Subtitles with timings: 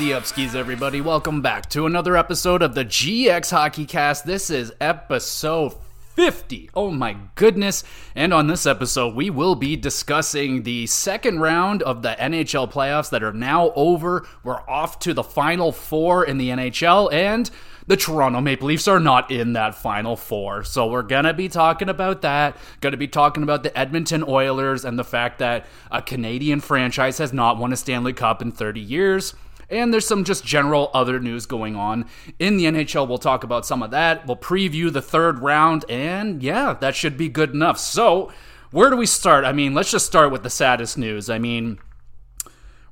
[0.00, 1.02] The upskis, everybody?
[1.02, 4.24] Welcome back to another episode of the GX Hockey Cast.
[4.24, 5.74] This is episode
[6.14, 6.70] 50.
[6.72, 7.84] Oh my goodness.
[8.14, 13.10] And on this episode, we will be discussing the second round of the NHL playoffs
[13.10, 14.26] that are now over.
[14.42, 17.50] We're off to the final four in the NHL, and
[17.86, 20.64] the Toronto Maple Leafs are not in that final four.
[20.64, 22.56] So we're going to be talking about that.
[22.80, 27.18] Going to be talking about the Edmonton Oilers and the fact that a Canadian franchise
[27.18, 29.34] has not won a Stanley Cup in 30 years.
[29.70, 32.06] And there's some just general other news going on
[32.38, 33.08] in the NHL.
[33.08, 34.26] We'll talk about some of that.
[34.26, 37.78] We'll preview the third round, and yeah, that should be good enough.
[37.78, 38.32] So,
[38.70, 39.44] where do we start?
[39.44, 41.30] I mean, let's just start with the saddest news.
[41.30, 41.78] I mean,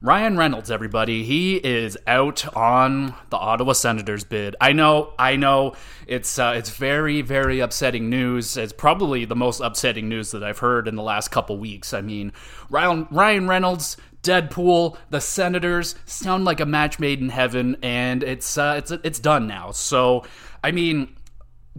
[0.00, 4.54] Ryan Reynolds, everybody, he is out on the Ottawa Senators bid.
[4.60, 5.74] I know, I know,
[6.06, 8.56] it's uh, it's very, very upsetting news.
[8.56, 11.92] It's probably the most upsetting news that I've heard in the last couple weeks.
[11.92, 12.32] I mean,
[12.70, 18.58] Ryan, Ryan Reynolds, Deadpool, the Senators sound like a match made in heaven, and it's
[18.58, 19.70] uh, it's it's done now.
[19.70, 20.24] So,
[20.62, 21.16] I mean,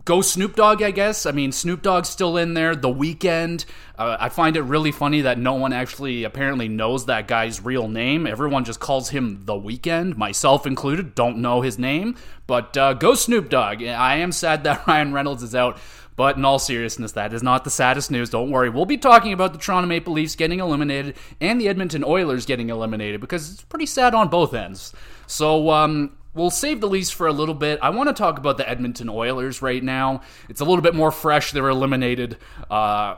[0.06, 1.26] go Snoop Dogg, I guess.
[1.26, 2.76] I mean, Snoop Dogg's still in there.
[2.76, 3.66] The Weeknd.
[3.98, 7.88] Uh, I find it really funny that no one actually apparently knows that guy's real
[7.88, 8.26] name.
[8.26, 11.16] Everyone just calls him The Weeknd, myself included.
[11.16, 12.16] Don't know his name,
[12.48, 13.84] but uh, go Snoop Dogg.
[13.84, 15.78] I am sad that Ryan Reynolds is out.
[16.20, 18.30] But in all seriousness, that is not the saddest news.
[18.30, 18.70] Don't worry.
[18.70, 22.70] We'll be talking about the Toronto Maple Leafs getting eliminated and the Edmonton Oilers getting
[22.70, 24.94] eliminated because it's pretty sad on both ends.
[25.28, 27.80] So, um, we'll save the Leafs for a little bit.
[27.81, 30.20] I want to talk about the Edmonton Oilers right now.
[30.50, 31.53] It's a little bit more fresh.
[31.53, 32.36] They were eliminated
[32.70, 33.16] uh,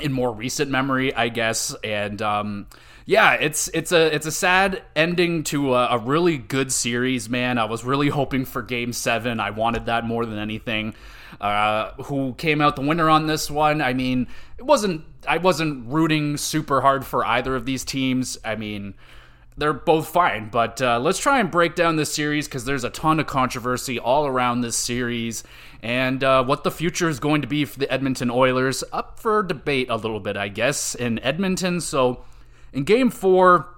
[0.00, 2.66] in more recent memory, I guess, and um,
[3.06, 7.58] yeah, it's it's a it's a sad ending to a, a, really good series, man.
[7.58, 9.40] I was really hoping for Game Seven.
[9.40, 10.94] I wanted that more than anything.
[11.40, 13.82] Uh, who came out the winner on this one?
[13.82, 14.26] I mean,
[14.58, 15.04] it wasn't.
[15.28, 18.38] I wasn't rooting super hard for either of these teams.
[18.44, 18.94] I mean
[19.56, 20.48] they're both fine.
[20.48, 23.98] But uh, let's try and break down this series because there's a ton of controversy
[23.98, 25.44] all around this series
[25.82, 28.82] and uh, what the future is going to be for the Edmonton Oilers.
[28.92, 31.80] Up for debate a little bit, I guess, in Edmonton.
[31.80, 32.24] So
[32.74, 33.68] in game four,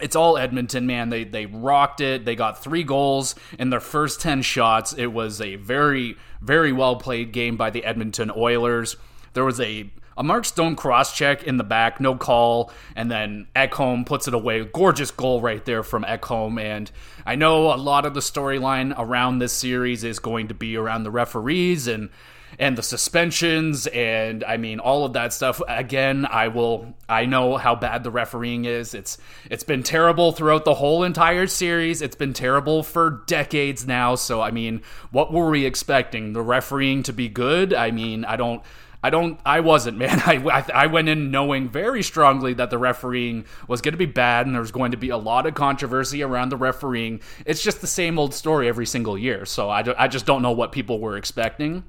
[0.00, 1.10] it's all Edmonton, man.
[1.10, 2.24] They they rocked it.
[2.24, 4.92] They got three goals in their first ten shots.
[4.92, 8.96] It was a very very well played game by the Edmonton Oilers.
[9.34, 13.46] There was a a Mark Stone cross check in the back, no call, and then
[13.54, 14.64] Ekholm puts it away.
[14.64, 16.60] Gorgeous goal right there from Ekholm.
[16.60, 16.90] And
[17.24, 21.04] I know a lot of the storyline around this series is going to be around
[21.04, 22.10] the referees and
[22.58, 27.56] and the suspensions and I mean all of that stuff again I will I know
[27.56, 29.18] how bad the refereeing is it's
[29.50, 34.40] it's been terrible throughout the whole entire series it's been terrible for decades now so
[34.40, 38.62] I mean what were we expecting the refereeing to be good I mean I don't
[39.00, 39.38] I don't.
[39.46, 40.20] I wasn't, man.
[40.26, 44.06] I, I, I went in knowing very strongly that the refereeing was going to be
[44.06, 47.20] bad, and there was going to be a lot of controversy around the refereeing.
[47.46, 49.44] It's just the same old story every single year.
[49.44, 51.84] So I, I just don't know what people were expecting.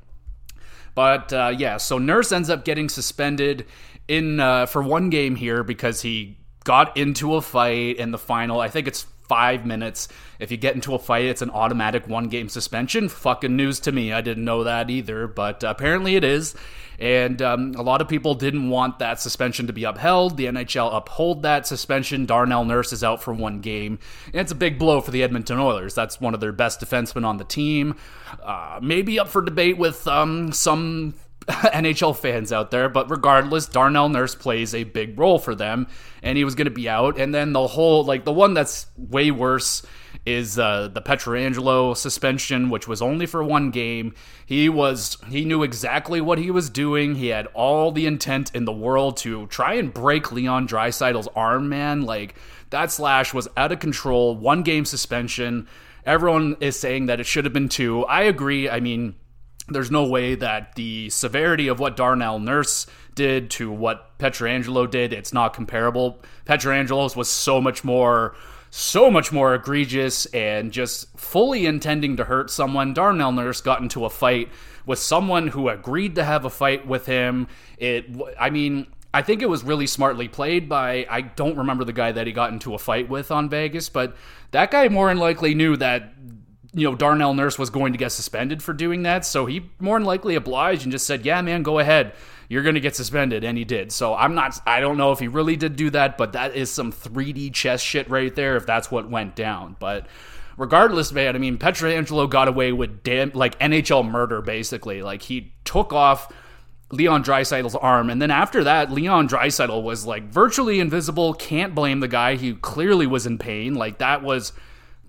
[0.99, 3.65] But uh, yeah, so Nurse ends up getting suspended
[4.09, 8.59] in uh, for one game here because he got into a fight in the final.
[8.59, 10.09] I think it's five minutes.
[10.39, 13.07] If you get into a fight, it's an automatic one game suspension.
[13.07, 14.11] Fucking news to me.
[14.11, 16.55] I didn't know that either, but apparently it is.
[16.99, 20.35] And um, a lot of people didn't want that suspension to be upheld.
[20.35, 22.25] The NHL uphold that suspension.
[22.25, 23.99] Darnell Nurse is out for one game.
[24.25, 25.95] And it's a big blow for the Edmonton Oilers.
[25.95, 27.95] That's one of their best defensemen on the team.
[28.43, 31.13] Uh, maybe up for debate with um, some
[31.73, 35.87] NHL fans out there, but regardless, Darnell Nurse plays a big role for them,
[36.21, 37.19] and he was going to be out.
[37.19, 39.83] And then the whole, like, the one that's way worse
[40.25, 44.13] is uh, the Pietrangelo suspension, which was only for one game.
[44.45, 47.15] He was he knew exactly what he was doing.
[47.15, 51.69] He had all the intent in the world to try and break Leon Draisaitl's arm.
[51.69, 52.35] Man, like
[52.69, 54.35] that slash was out of control.
[54.35, 55.67] One game suspension.
[56.05, 58.05] Everyone is saying that it should have been two.
[58.05, 58.69] I agree.
[58.69, 59.15] I mean
[59.71, 65.13] there's no way that the severity of what Darnell Nurse did to what Pietrangelo did,
[65.13, 66.19] it's not comparable.
[66.45, 68.35] Pietrangelo's was so much more
[68.71, 72.93] so much more egregious and just fully intending to hurt someone.
[72.93, 74.49] Darnell Nurse got into a fight
[74.85, 77.47] with someone who agreed to have a fight with him.
[77.77, 78.05] It
[78.39, 82.11] I mean, I think it was really smartly played by I don't remember the guy
[82.11, 84.15] that he got into a fight with on Vegas, but
[84.51, 86.13] that guy more than likely knew that
[86.73, 89.25] you know, Darnell Nurse was going to get suspended for doing that.
[89.25, 92.13] So he more than likely obliged and just said, yeah, man, go ahead.
[92.47, 93.43] You're going to get suspended.
[93.43, 93.91] And he did.
[93.91, 96.69] So I'm not, I don't know if he really did do that, but that is
[96.69, 99.77] some 3D chess shit right there if that's what went down.
[99.79, 100.07] But
[100.57, 105.01] regardless, man, I mean, Pietrangelo got away with damn, like NHL murder, basically.
[105.01, 106.31] Like he took off.
[106.91, 108.09] Leon Draisaitl's arm.
[108.09, 111.35] And then after that, Leon Draisaitl was like virtually invisible.
[111.35, 112.33] Can't blame the guy.
[112.33, 113.75] He clearly was in pain.
[113.75, 114.53] Like that was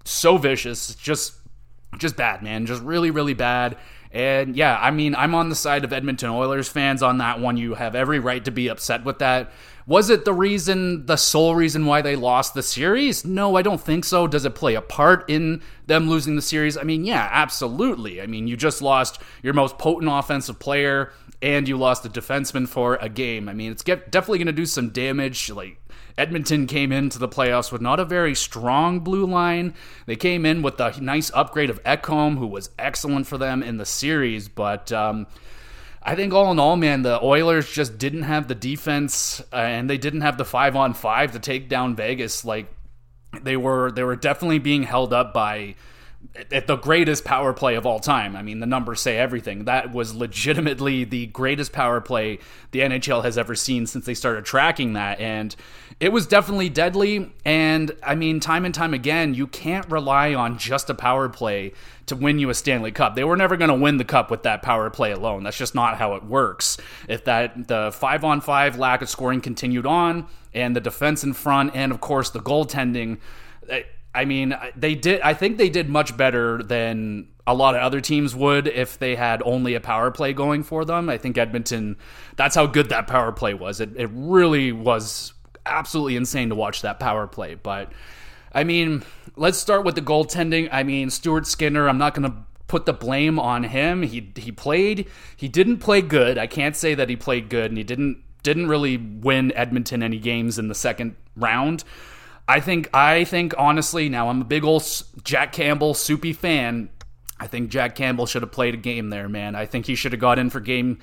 [0.05, 1.40] so vicious, just
[1.99, 3.77] just bad, man, just really really bad.
[4.13, 7.57] And yeah, I mean, I'm on the side of Edmonton Oilers fans on that one.
[7.57, 9.53] You have every right to be upset with that.
[9.87, 13.25] Was it the reason, the sole reason why they lost the series?
[13.25, 14.27] No, I don't think so.
[14.27, 16.77] Does it play a part in them losing the series?
[16.77, 18.21] I mean, yeah, absolutely.
[18.21, 22.69] I mean, you just lost your most potent offensive player and you lost a defenseman
[22.69, 23.49] for a game.
[23.49, 25.51] I mean, it's get, definitely going to do some damage.
[25.51, 25.77] Like,
[26.19, 29.75] Edmonton came into the playoffs with not a very strong blue line.
[30.07, 33.77] They came in with the nice upgrade of Ekholm, who was excellent for them in
[33.77, 34.93] the series, but.
[34.93, 35.27] Um,
[36.03, 39.89] I think all in all, man, the Oilers just didn't have the defense, uh, and
[39.89, 42.43] they didn't have the five on five to take down Vegas.
[42.43, 42.73] Like
[43.43, 45.75] they were, they were definitely being held up by
[46.53, 48.37] at the greatest power play of all time.
[48.37, 49.65] I mean, the numbers say everything.
[49.65, 52.39] That was legitimately the greatest power play
[52.71, 55.19] the NHL has ever seen since they started tracking that.
[55.19, 55.57] And
[55.99, 57.33] it was definitely deadly.
[57.45, 61.73] And I mean, time and time again, you can't rely on just a power play
[62.07, 63.17] to win you a Stanley Cup.
[63.17, 65.43] They were never going to win the cup with that power play alone.
[65.43, 66.77] That's just not how it works.
[67.09, 71.33] If that the 5 on 5 lack of scoring continued on and the defense in
[71.33, 73.19] front and of course the goaltending
[73.69, 73.83] eh,
[74.15, 75.21] I mean, they did.
[75.21, 79.15] I think they did much better than a lot of other teams would if they
[79.15, 81.09] had only a power play going for them.
[81.09, 81.97] I think Edmonton.
[82.37, 83.81] That's how good that power play was.
[83.81, 85.33] It it really was
[85.65, 87.55] absolutely insane to watch that power play.
[87.55, 87.93] But
[88.53, 89.05] I mean,
[89.37, 90.69] let's start with the goaltending.
[90.73, 91.89] I mean, Stuart Skinner.
[91.89, 92.37] I'm not going to
[92.67, 94.03] put the blame on him.
[94.03, 95.09] He he played.
[95.37, 96.39] He didn't play good.
[96.39, 100.19] I can't say that he played good, and he didn't didn't really win Edmonton any
[100.19, 101.85] games in the second round.
[102.51, 104.85] I think I think honestly now I'm a big old
[105.23, 106.89] Jack Campbell soupy fan.
[107.39, 109.55] I think Jack Campbell should have played a game there, man.
[109.55, 110.99] I think he should have got in for game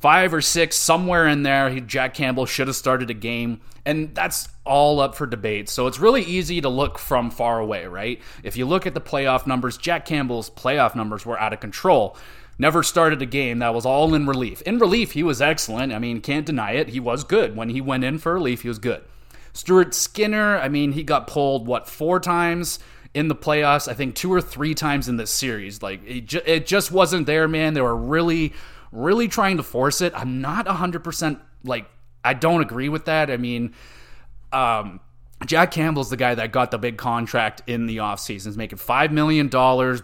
[0.00, 1.70] five or six, somewhere in there.
[1.70, 5.68] He, Jack Campbell should have started a game, and that's all up for debate.
[5.68, 8.20] So it's really easy to look from far away, right?
[8.42, 12.16] If you look at the playoff numbers, Jack Campbell's playoff numbers were out of control.
[12.58, 14.62] Never started a game that was all in relief.
[14.62, 15.92] In relief, he was excellent.
[15.92, 16.88] I mean, can't deny it.
[16.88, 17.54] He was good.
[17.54, 19.04] When he went in for relief, he was good.
[19.58, 22.78] Stuart Skinner, I mean, he got pulled, what, four times
[23.12, 23.88] in the playoffs?
[23.88, 25.82] I think two or three times in this series.
[25.82, 27.74] Like, it, ju- it just wasn't there, man.
[27.74, 28.52] They were really,
[28.92, 30.12] really trying to force it.
[30.14, 31.86] I'm not 100% like,
[32.22, 33.32] I don't agree with that.
[33.32, 33.74] I mean,
[34.52, 35.00] um,
[35.44, 38.46] Jack Campbell's the guy that got the big contract in the offseason.
[38.46, 39.48] He's making $5 million,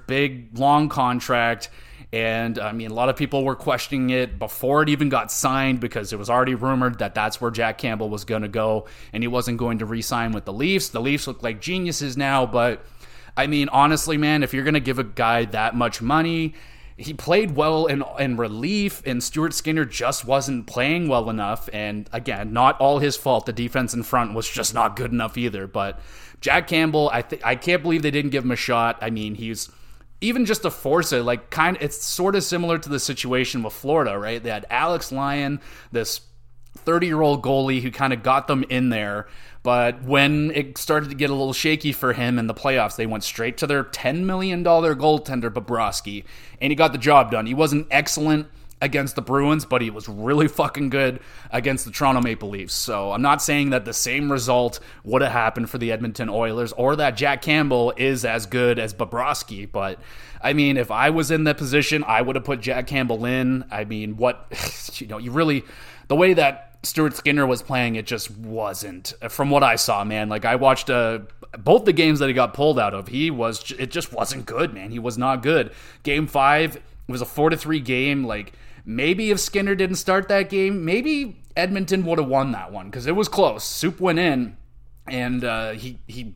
[0.08, 1.70] big, long contract.
[2.14, 5.80] And I mean, a lot of people were questioning it before it even got signed
[5.80, 9.24] because it was already rumored that that's where Jack Campbell was going to go and
[9.24, 10.90] he wasn't going to re sign with the Leafs.
[10.90, 12.86] The Leafs look like geniuses now, but
[13.36, 16.54] I mean, honestly, man, if you're going to give a guy that much money,
[16.96, 21.68] he played well in, in relief, and Stuart Skinner just wasn't playing well enough.
[21.72, 23.46] And again, not all his fault.
[23.46, 25.66] The defense in front was just not good enough either.
[25.66, 25.98] But
[26.40, 28.98] Jack Campbell, I th- I can't believe they didn't give him a shot.
[29.00, 29.68] I mean, he's
[30.24, 33.72] even just to force it, like kind, it's sort of similar to the situation with
[33.72, 34.42] Florida, right?
[34.42, 35.60] They had Alex Lyon,
[35.92, 36.20] this
[36.78, 39.26] 30 year old goalie who kind of got them in there.
[39.62, 43.06] But when it started to get a little shaky for him in the playoffs, they
[43.06, 46.24] went straight to their $10 million goaltender, Bobrovsky,
[46.60, 47.46] and he got the job done.
[47.46, 48.48] He wasn't excellent
[48.80, 52.74] against the Bruins, but he was really fucking good against the Toronto Maple Leafs.
[52.74, 56.72] So I'm not saying that the same result would have happened for the Edmonton Oilers
[56.72, 59.98] or that Jack Campbell is as good as Bobrovsky, but
[60.42, 63.64] I mean, if I was in that position, I would have put Jack Campbell in.
[63.70, 64.46] I mean, what
[65.00, 65.64] you know, you really
[66.08, 69.14] the way that Stuart Skinner was playing, it just wasn't.
[69.28, 71.20] From what I saw, man, like I watched uh,
[71.58, 73.08] both the games that he got pulled out of.
[73.08, 74.90] He was, it just wasn't good, man.
[74.90, 75.72] He was not good.
[76.02, 78.24] Game five, it was a four to three game.
[78.24, 78.52] Like
[78.84, 83.06] Maybe if Skinner didn't start that game, maybe Edmonton would have won that one because
[83.06, 83.64] it was close.
[83.64, 84.56] Soup went in,
[85.06, 86.34] and uh, he he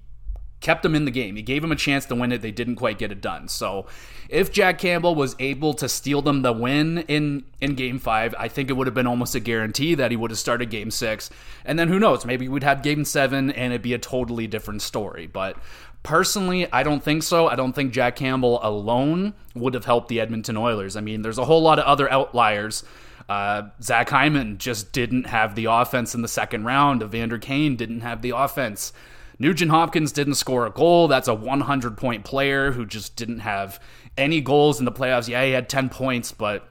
[0.60, 1.37] kept them in the game.
[1.37, 2.40] He gave them a chance to win it.
[2.40, 3.48] They didn't quite get it done.
[3.48, 3.87] So,
[4.30, 8.48] if Jack Campbell was able to steal them the win in in Game Five, I
[8.48, 11.28] think it would have been almost a guarantee that he would have started Game Six.
[11.66, 12.25] And then who knows?
[12.25, 15.26] Maybe we'd have Game Seven, and it'd be a totally different story.
[15.26, 15.58] But
[16.02, 17.49] Personally, I don't think so.
[17.49, 20.97] I don't think Jack Campbell alone would have helped the Edmonton Oilers.
[20.97, 22.85] I mean, there's a whole lot of other outliers.
[23.28, 27.02] Uh, Zach Hyman just didn't have the offense in the second round.
[27.02, 28.93] Evander Kane didn't have the offense.
[29.38, 31.09] Nugent Hopkins didn't score a goal.
[31.09, 33.81] That's a 100 point player who just didn't have
[34.17, 35.28] any goals in the playoffs.
[35.28, 36.69] Yeah, he had 10 points, but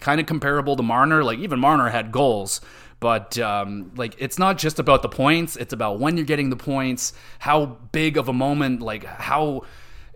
[0.00, 1.24] kind of comparable to Marner.
[1.24, 2.60] Like, even Marner had goals.
[3.04, 6.56] But um, like, it's not just about the points; it's about when you're getting the
[6.56, 9.64] points, how big of a moment, like how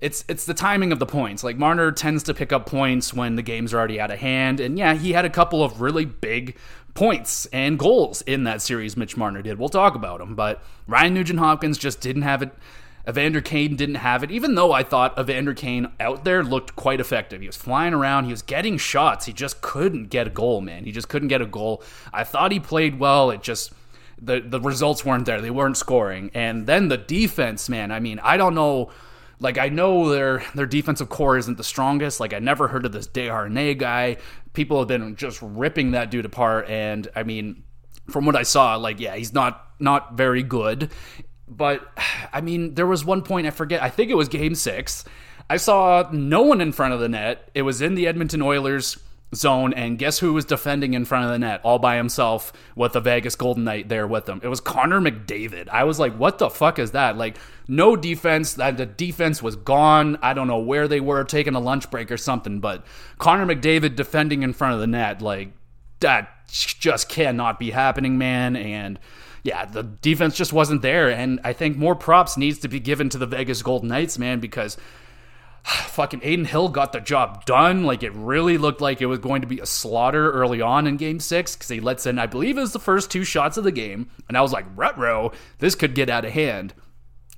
[0.01, 1.45] it's it's the timing of the points.
[1.45, 4.59] Like Marner tends to pick up points when the game's are already out of hand,
[4.59, 6.57] and yeah, he had a couple of really big
[6.95, 8.97] points and goals in that series.
[8.97, 9.59] Mitch Marner did.
[9.59, 12.55] We'll talk about him, but Ryan Nugent Hopkins just didn't have it
[13.09, 17.01] Evander Kane didn't have it, even though I thought Evander Kane out there looked quite
[17.01, 17.41] effective.
[17.41, 20.85] He was flying around, he was getting shots, he just couldn't get a goal, man.
[20.85, 21.83] He just couldn't get a goal.
[22.13, 23.73] I thought he played well, it just
[24.21, 25.41] the the results weren't there.
[25.41, 26.31] They weren't scoring.
[26.35, 27.93] And then the defense, man.
[27.93, 28.91] I mean, I don't know
[29.41, 32.21] like I know their their defensive core isn't the strongest.
[32.21, 34.17] Like I never heard of this Desharnais guy.
[34.53, 37.63] People have been just ripping that dude apart and I mean
[38.11, 40.91] from what I saw, like yeah, he's not not very good.
[41.49, 41.87] But
[42.33, 43.83] I mean, there was one point I forget.
[43.83, 45.05] I think it was Game Six.
[45.51, 47.51] I saw no one in front of the net.
[47.55, 48.99] It was in the Edmonton Oilers
[49.35, 52.93] zone, and guess who was defending in front of the net all by himself with
[52.93, 54.41] the Vegas Golden Knight there with him?
[54.43, 55.69] It was Connor McDavid.
[55.69, 57.17] I was like, what the fuck is that?
[57.17, 58.55] Like, no defense.
[58.55, 60.19] The defense was gone.
[60.23, 62.61] I don't know where they were, taking a lunch break or something.
[62.61, 62.85] But
[63.19, 65.53] Connor McDavid defending in front of the net, like
[66.01, 68.57] that just cannot be happening, man.
[68.57, 68.99] And
[69.49, 71.09] yeah, the defense just wasn't there.
[71.09, 74.41] And I think more props needs to be given to the Vegas Golden Knights, man,
[74.41, 74.77] because
[75.65, 77.85] fucking Adin Hill got the job done.
[77.85, 80.99] Like it really looked like it was going to be a slaughter early on in
[80.99, 83.65] game six because he lets in, I believe it was the first two shots of
[83.65, 84.11] the game.
[84.29, 86.75] And I was like, retro, this could get out of hand.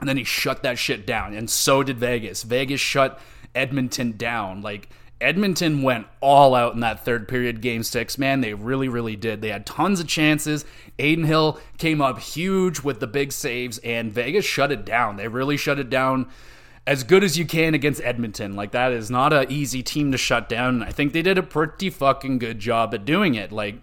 [0.01, 1.33] And then he shut that shit down.
[1.33, 2.43] And so did Vegas.
[2.43, 3.21] Vegas shut
[3.55, 4.63] Edmonton down.
[4.63, 4.89] Like
[5.21, 8.17] Edmonton went all out in that third period game six.
[8.17, 9.43] Man, they really, really did.
[9.43, 10.65] They had tons of chances.
[10.99, 15.17] Adin Hill came up huge with the big saves, and Vegas shut it down.
[15.17, 16.29] They really shut it down
[16.87, 18.57] as good as you can against Edmonton.
[18.57, 20.83] Like, that is not an easy team to shut down.
[20.83, 23.53] I think they did a pretty fucking good job at doing it.
[23.53, 23.77] Like,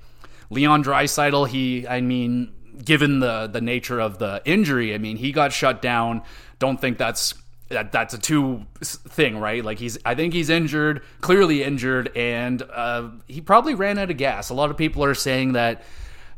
[0.49, 2.53] Leon Draisaitl, he, I mean,
[2.83, 6.23] given the, the nature of the injury, I mean, he got shut down.
[6.59, 7.35] Don't think that's
[7.69, 9.63] that that's a two thing, right?
[9.63, 14.17] Like he's, I think he's injured, clearly injured, and uh, he probably ran out of
[14.17, 14.49] gas.
[14.49, 15.83] A lot of people are saying that,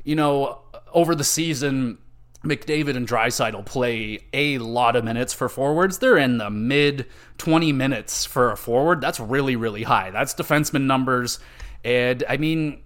[0.04, 0.62] you know,
[0.94, 2.00] over the season,
[2.44, 6.00] McDavid and Draisaitl will play a lot of minutes for forwards.
[6.00, 7.06] They're in the mid
[7.38, 9.02] 20 minutes for a forward.
[9.02, 10.10] That's really, really high.
[10.12, 11.40] That's defenseman numbers.
[11.84, 12.82] And I mean,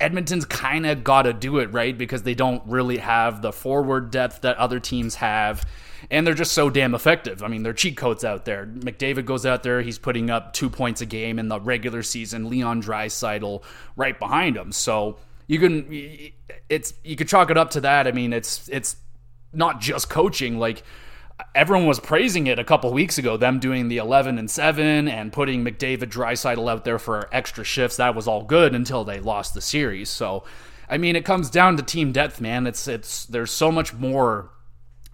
[0.00, 1.96] Edmonton's kind of got to do it, right?
[1.96, 5.64] Because they don't really have the forward depth that other teams have
[6.10, 7.42] and they're just so damn effective.
[7.42, 8.66] I mean, they're cheat codes out there.
[8.66, 12.48] McDavid goes out there, he's putting up two points a game in the regular season.
[12.48, 13.62] Leon Draisaitl
[13.96, 14.72] right behind him.
[14.72, 15.86] So you can
[16.68, 18.06] it's you could chalk it up to that.
[18.06, 18.96] I mean, it's it's
[19.52, 20.58] not just coaching.
[20.58, 20.82] Like
[21.54, 23.36] everyone was praising it a couple weeks ago.
[23.36, 27.96] Them doing the eleven and seven and putting McDavid Draisaitl out there for extra shifts.
[27.96, 30.08] That was all good until they lost the series.
[30.08, 30.44] So.
[30.92, 32.66] I mean, it comes down to team depth, man.
[32.66, 34.50] It's it's there's so much more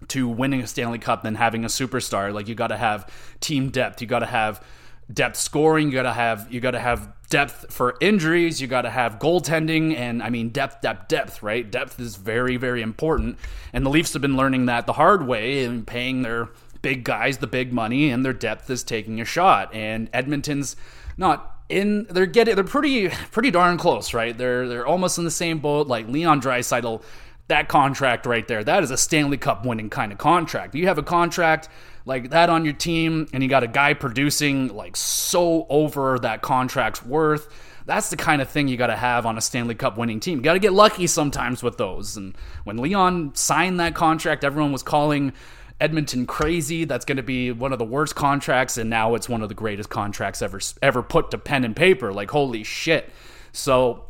[0.08, 2.32] to winning a Stanley Cup than having a superstar.
[2.32, 3.10] Like you got to have
[3.40, 4.00] team depth.
[4.00, 4.64] You got to have
[5.12, 5.88] depth scoring.
[5.88, 8.60] You got to have you got to have depth for injuries.
[8.60, 11.42] You got to have goaltending, and I mean depth, depth, depth.
[11.42, 11.70] Right?
[11.70, 13.38] Depth is very, very important.
[13.72, 16.48] And the Leafs have been learning that the hard way and paying their
[16.82, 19.74] big guys the big money, and their depth is taking a shot.
[19.74, 20.76] And Edmonton's
[21.16, 24.36] not in they're getting they're pretty pretty darn close, right?
[24.36, 25.88] They're they're almost in the same boat.
[25.88, 27.02] Like Leon Draisaitl
[27.48, 30.74] that contract right there, that is a Stanley Cup winning kind of contract.
[30.74, 31.68] You have a contract
[32.04, 36.42] like that on your team and you got a guy producing like so over that
[36.42, 37.48] contract's worth.
[37.84, 40.38] That's the kind of thing you got to have on a Stanley Cup winning team.
[40.38, 42.16] You got to get lucky sometimes with those.
[42.16, 45.32] And when Leon signed that contract, everyone was calling
[45.80, 46.84] Edmonton crazy.
[46.84, 49.54] That's going to be one of the worst contracts and now it's one of the
[49.54, 52.12] greatest contracts ever ever put to pen and paper.
[52.12, 53.08] Like holy shit.
[53.52, 54.05] So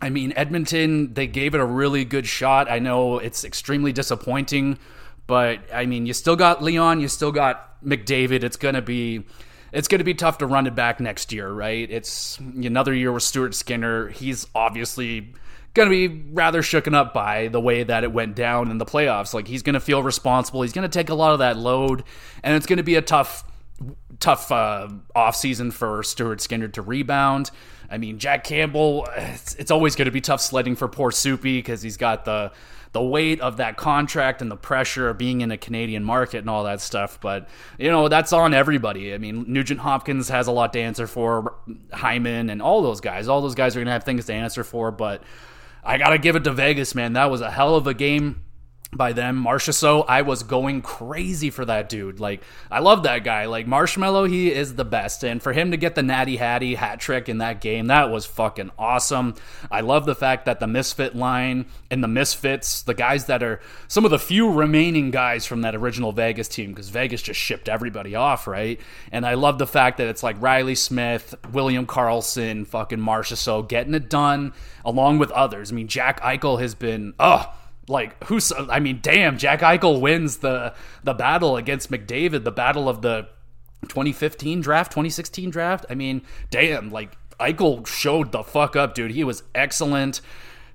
[0.00, 2.70] I mean, Edmonton, they gave it a really good shot.
[2.70, 4.78] I know it's extremely disappointing,
[5.26, 8.42] but I mean, you still got Leon, you still got McDavid.
[8.42, 9.24] It's going to be
[9.72, 11.90] it's going to be tough to run it back next year, right?
[11.90, 14.08] It's another year with Stuart Skinner.
[14.08, 15.34] He's obviously
[15.74, 18.86] going to be rather shooken up by the way that it went down in the
[18.86, 19.34] playoffs.
[19.34, 20.62] Like he's going to feel responsible.
[20.62, 22.04] He's going to take a lot of that load,
[22.42, 23.44] and it's going to be a tough,
[24.20, 27.50] tough uh, off season for Stuart Skinner to rebound.
[27.94, 31.58] I mean, Jack Campbell, it's, it's always going to be tough sledding for poor Soupy
[31.58, 32.50] because he's got the
[32.90, 36.48] the weight of that contract and the pressure of being in a Canadian market and
[36.48, 37.20] all that stuff.
[37.20, 39.12] But, you know, that's on everybody.
[39.12, 41.56] I mean, Nugent Hopkins has a lot to answer for,
[41.92, 43.26] Hyman and all those guys.
[43.26, 44.92] All those guys are going to have things to answer for.
[44.92, 45.24] But
[45.82, 47.14] I got to give it to Vegas, man.
[47.14, 48.44] That was a hell of a game
[48.96, 49.44] by them.
[49.44, 52.20] Marchessault, I was going crazy for that dude.
[52.20, 53.46] Like, I love that guy.
[53.46, 55.24] Like, Marshmallow, he is the best.
[55.24, 58.26] And for him to get the Natty Hattie hat trick in that game, that was
[58.26, 59.34] fucking awesome.
[59.70, 63.60] I love the fact that the Misfit line and the Misfits, the guys that are
[63.88, 67.68] some of the few remaining guys from that original Vegas team, because Vegas just shipped
[67.68, 68.80] everybody off, right?
[69.12, 73.94] And I love the fact that it's like Reilly Smith, William Karlsson, fucking Marchessault getting
[73.94, 74.52] it done
[74.84, 75.72] along with others.
[75.72, 77.52] I mean, Jack Eichel has been, oh,
[77.88, 82.88] like who's I mean, damn, Jack Eichel wins the the battle against McDavid, the battle
[82.88, 83.28] of the
[83.88, 85.86] 2015 draft, 2016 draft.
[85.90, 89.10] I mean, damn, like Eichel showed the fuck up, dude.
[89.10, 90.20] He was excellent.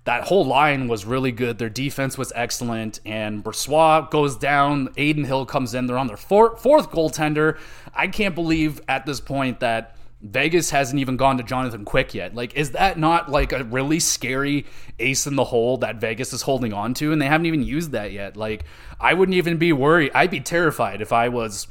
[0.06, 1.58] That whole line was really good.
[1.58, 3.00] Their defense was excellent.
[3.06, 4.90] And Brossoit goes down.
[4.98, 5.86] Adin Hill comes in.
[5.88, 7.60] They're on their four, fourth goaltender.
[7.94, 12.36] I can't believe at this point that Vegas hasn't even gone to Jonathan Quick yet.
[12.36, 14.66] Like, is that not like a really scary
[15.00, 17.14] ace in the hole that Vegas is holding on to?
[17.14, 18.36] And they haven't even used that yet.
[18.36, 18.66] Like,
[19.00, 20.12] I wouldn't even be worried.
[20.14, 21.68] I'd be terrified if I was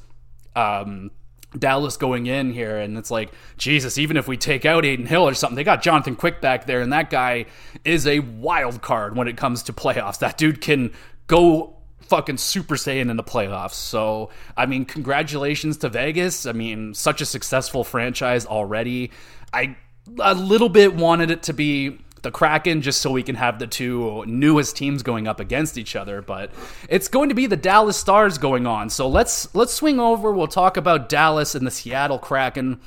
[0.57, 1.11] um,
[1.59, 5.29] Dallas going in here, and it's like, Jesus, even if we take out Adin Hill
[5.29, 7.47] or something, they got Jonathan Quick back there, and that guy
[7.85, 10.19] is a wild card when it comes to playoffs.
[10.19, 10.93] That dude can
[11.27, 11.78] go
[12.09, 13.75] fucking Super Saiyan in the playoffs.
[13.75, 16.47] So, I mean, congratulations to Vegas.
[16.47, 19.11] I mean, such a successful franchise already.
[19.53, 19.77] I
[20.21, 23.67] a little bit wanted it to be the Kraken just so we can have the
[23.67, 26.23] two newest teams going up against each other.
[26.23, 26.51] But
[26.89, 28.91] it's going to be the Dallas Stars going on.
[28.91, 30.33] So let's let's swing over.
[30.33, 32.81] We'll talk about Dallas and the Seattle Kraken.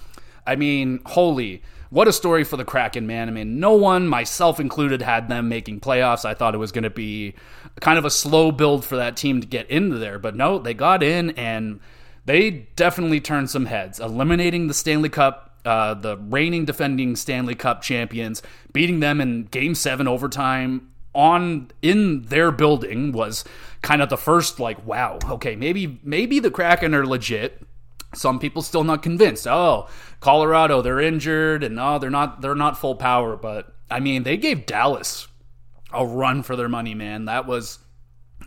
[0.46, 1.62] I mean, holy.
[1.90, 3.28] What a story for the Kraken, man.
[3.28, 6.24] I mean, no one, myself included, had them making playoffs.
[6.24, 7.36] I thought it was going to be
[7.80, 10.20] kind of a slow build for that team to get into there.
[10.20, 11.80] But no, they got in and
[12.25, 17.82] they definitely turned some heads, eliminating the Stanley Cup uh, the reigning defending Stanley Cup
[17.82, 18.42] champions,
[18.74, 23.44] beating them in Game Seven overtime on in their building was
[23.82, 27.62] kind of the first like, wow, okay, maybe maybe the Kraken are legit.
[28.13, 29.48] Some people still not convinced.
[29.48, 29.88] Oh,
[30.20, 33.36] Colorado, they're injured, and no, they're not they're not full power.
[33.36, 35.28] But I mean, they gave Dallas
[35.93, 37.25] a run for their money, man.
[37.25, 37.79] That was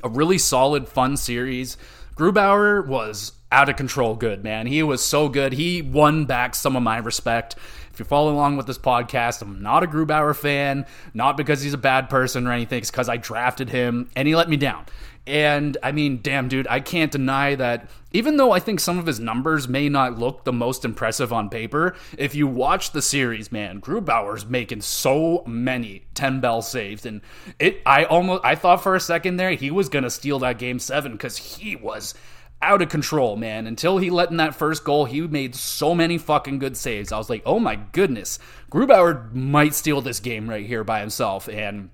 [0.02, 1.76] a really solid, fun series.
[2.16, 4.66] Grubauer was out of control good, man.
[4.66, 5.52] He was so good.
[5.52, 7.56] He won back some of my respect.
[7.92, 11.74] If you follow along with this podcast, I'm not a Grubauer fan, not because he's
[11.74, 14.86] a bad person or anything, it's because I drafted him and he let me down.
[15.26, 19.06] And I mean, damn, dude, I can't deny that even though I think some of
[19.06, 23.50] his numbers may not look the most impressive on paper, if you watch the series,
[23.50, 27.06] man, Grubauer's making so many 10 bell saves.
[27.06, 27.22] And
[27.58, 30.78] it, I almost, I thought for a second there he was to steal that game
[30.78, 32.14] seven because he was
[32.62, 33.66] out of control, man.
[33.66, 37.12] Until he let in that first goal, he made so many fucking good saves.
[37.12, 38.38] I was like, oh my goodness,
[38.70, 41.48] Grubauer might steal this game right here by himself.
[41.48, 41.90] And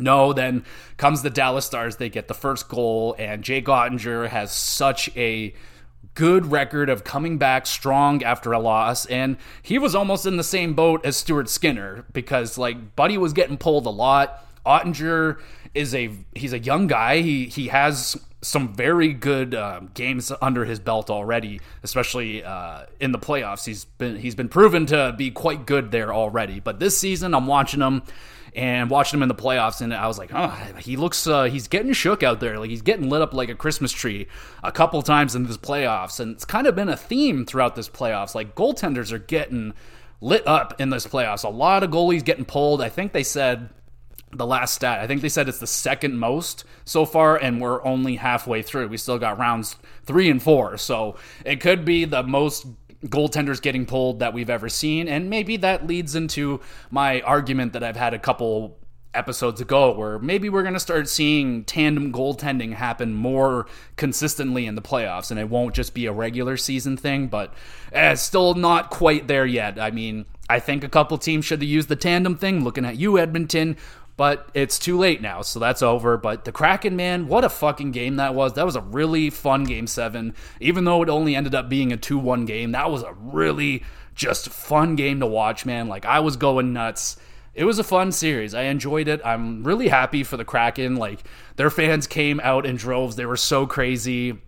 [0.00, 0.64] no, then
[0.96, 1.96] comes the Dallas Stars.
[1.96, 5.54] They get the first goal, and Jay Oettinger has such a
[6.14, 10.42] good record of coming back strong after a loss and he was almost in the
[10.42, 15.38] same boat as Stuart Skinner because like Buddy was getting pulled a lot Oettinger
[15.72, 20.64] is a he's a young guy he he has some very good uh, games under
[20.64, 23.66] his belt already, especially uh, in the playoffs.
[23.66, 26.60] He's been he's been proven to be quite good there already.
[26.60, 28.02] But this season, I'm watching him
[28.54, 31.68] and watching him in the playoffs, and I was like, oh, he looks uh, he's
[31.68, 32.58] getting shook out there.
[32.58, 34.26] Like he's getting lit up like a Christmas tree
[34.62, 37.88] a couple times in this playoffs, and it's kind of been a theme throughout this
[37.88, 38.34] playoffs.
[38.34, 39.74] Like goaltenders are getting
[40.20, 41.44] lit up in this playoffs.
[41.44, 42.82] A lot of goalies getting pulled.
[42.82, 43.70] I think they said
[44.32, 45.00] the last stat.
[45.00, 48.88] I think they said it's the second most so far, and we're only halfway through.
[48.88, 52.66] We still got rounds three and four, so it could be the most
[53.06, 56.60] goaltenders getting pulled that we've ever seen, and maybe that leads into
[56.90, 58.76] my argument that I've had a couple
[59.12, 64.76] episodes ago where maybe we're going to start seeing tandem goaltending happen more consistently in
[64.76, 67.52] the playoffs and it won't just be a regular season thing but
[67.92, 69.80] eh, it's still not quite there yet.
[69.80, 72.62] I mean i think a couple teams should have used the tandem thing.
[72.62, 73.76] Looking at you edmonton
[74.20, 76.18] but it's too late now, so that's over.
[76.18, 78.52] But the Kraken, man, what a fucking game that was.
[78.52, 80.34] That was a really fun game seven.
[80.60, 83.82] Even though it only ended up being a 2 1 game, that was a really
[84.14, 85.88] just fun game to watch, man.
[85.88, 87.16] Like, I was going nuts.
[87.54, 88.52] It was a fun series.
[88.52, 89.22] I enjoyed it.
[89.24, 90.96] I'm really happy for the Kraken.
[90.96, 91.20] Like,
[91.56, 93.16] their fans came out in droves.
[93.16, 94.38] They were so crazy.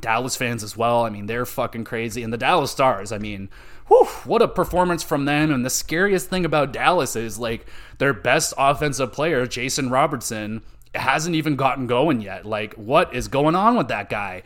[0.00, 1.04] Dallas fans as well.
[1.04, 2.22] I mean, they're fucking crazy.
[2.22, 3.48] And the Dallas Stars, I mean,
[3.88, 5.52] whew, what a performance from them.
[5.52, 7.66] And the scariest thing about Dallas is like
[7.98, 10.62] their best offensive player, Jason Robertson,
[10.94, 12.46] hasn't even gotten going yet.
[12.46, 14.42] Like, what is going on with that guy?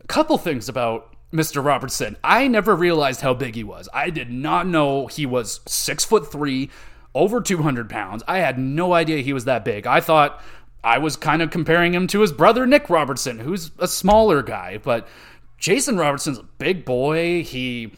[0.00, 1.64] A couple things about Mr.
[1.64, 2.16] Robertson.
[2.22, 3.88] I never realized how big he was.
[3.92, 6.70] I did not know he was six foot three,
[7.14, 8.22] over 200 pounds.
[8.28, 9.86] I had no idea he was that big.
[9.86, 10.40] I thought
[10.84, 14.78] I was kind of comparing him to his brother, Nick Robertson, who's a smaller guy,
[14.82, 15.08] but
[15.58, 17.42] Jason Robertson's a big boy.
[17.42, 17.92] He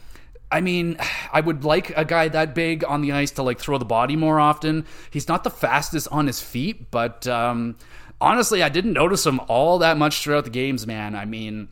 [0.51, 0.97] I mean,
[1.31, 4.15] I would like a guy that big on the ice to like throw the body
[4.15, 4.85] more often.
[5.11, 7.75] He's not the fastest on his feet, but um,
[8.21, 11.15] honestly, I didn't notice him all that much throughout the games, man.
[11.15, 11.67] I mean,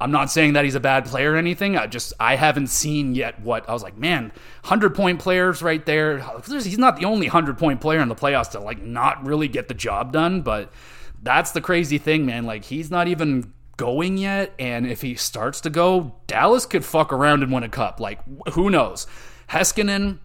[0.00, 1.76] I'm not saying that he's a bad player or anything.
[1.76, 4.32] I just I haven't seen yet what I was like, man,
[4.62, 6.24] 100 point players right there.
[6.46, 9.68] He's not the only 100 point player in the playoffs to like not really get
[9.68, 10.72] the job done, but
[11.22, 12.46] that's the crazy thing, man.
[12.46, 17.12] Like he's not even going yet, and if he starts to go, Dallas could fuck
[17.12, 18.00] around and win a cup.
[18.00, 18.20] Like
[18.52, 19.06] who knows?
[19.50, 20.18] Heiskanen,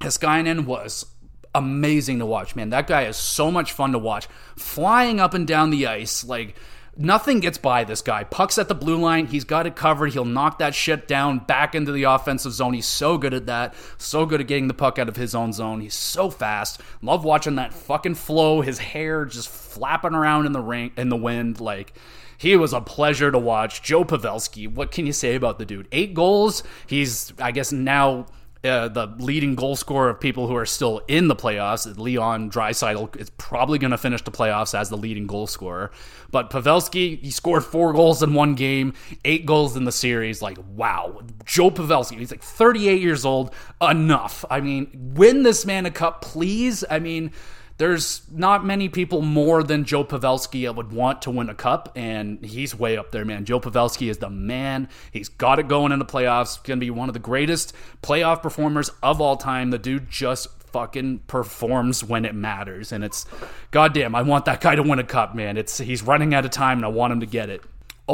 [0.00, 1.06] Heiskanen was
[1.54, 2.70] amazing to watch, man.
[2.70, 4.26] That guy is so much fun to watch.
[4.56, 6.56] Flying up and down the ice, like
[6.96, 8.24] nothing gets by this guy.
[8.24, 10.12] Pucks at the blue line, he's got it covered.
[10.12, 12.74] He'll knock that shit down back into the offensive zone.
[12.74, 13.74] He's so good at that.
[13.98, 15.80] So good at getting the puck out of his own zone.
[15.80, 16.80] He's so fast.
[17.00, 18.60] Love watching that fucking flow.
[18.60, 21.94] His hair just flapping around in the ring in the wind like
[22.36, 23.82] he was a pleasure to watch.
[23.82, 25.88] Joe Pavelski, what can you say about the dude?
[25.92, 26.62] Eight goals.
[26.86, 28.26] He's, I guess, now
[28.64, 31.98] uh, the leading goal scorer of people who are still in the playoffs.
[31.98, 35.90] Leon Draisaitl is probably going to finish the playoffs as the leading goal scorer.
[36.30, 38.94] But Pavelski, he scored four goals in one game,
[39.24, 40.42] eight goals in the series.
[40.42, 41.22] Like, wow.
[41.44, 43.52] Joe Pavelski, he's like 38 years old.
[43.80, 44.44] Enough.
[44.48, 46.84] I mean, win this man a cup, please.
[46.88, 47.32] I mean,
[47.78, 51.92] there's not many people more than Joe Pavelski that would want to win a cup,
[51.96, 53.44] and he's way up there, man.
[53.44, 54.88] Joe Pavelski is the man.
[55.10, 56.62] He's got it going in the playoffs.
[56.62, 59.70] Going to be one of the greatest playoff performers of all time.
[59.70, 63.26] The dude just fucking performs when it matters, and it's
[63.70, 64.14] goddamn.
[64.14, 65.56] I want that guy to win a cup, man.
[65.56, 67.62] It's he's running out of time, and I want him to get it.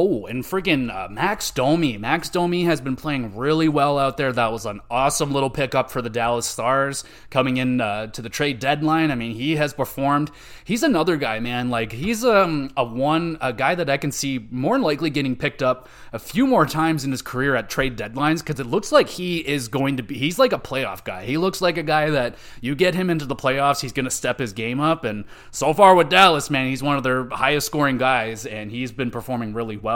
[0.01, 1.99] Oh, and freaking uh, Max Domi.
[1.99, 4.33] Max Domi has been playing really well out there.
[4.33, 8.29] That was an awesome little pickup for the Dallas Stars coming in uh, to the
[8.29, 9.11] trade deadline.
[9.11, 10.31] I mean, he has performed.
[10.63, 11.69] He's another guy, man.
[11.69, 15.35] Like he's um, a one a guy that I can see more than likely getting
[15.35, 18.93] picked up a few more times in his career at trade deadlines because it looks
[18.93, 20.17] like he is going to be.
[20.17, 21.25] He's like a playoff guy.
[21.25, 24.13] He looks like a guy that you get him into the playoffs, he's going to
[24.13, 25.03] step his game up.
[25.05, 28.93] And so far with Dallas, man, he's one of their highest scoring guys, and he's
[28.93, 29.88] been performing really well.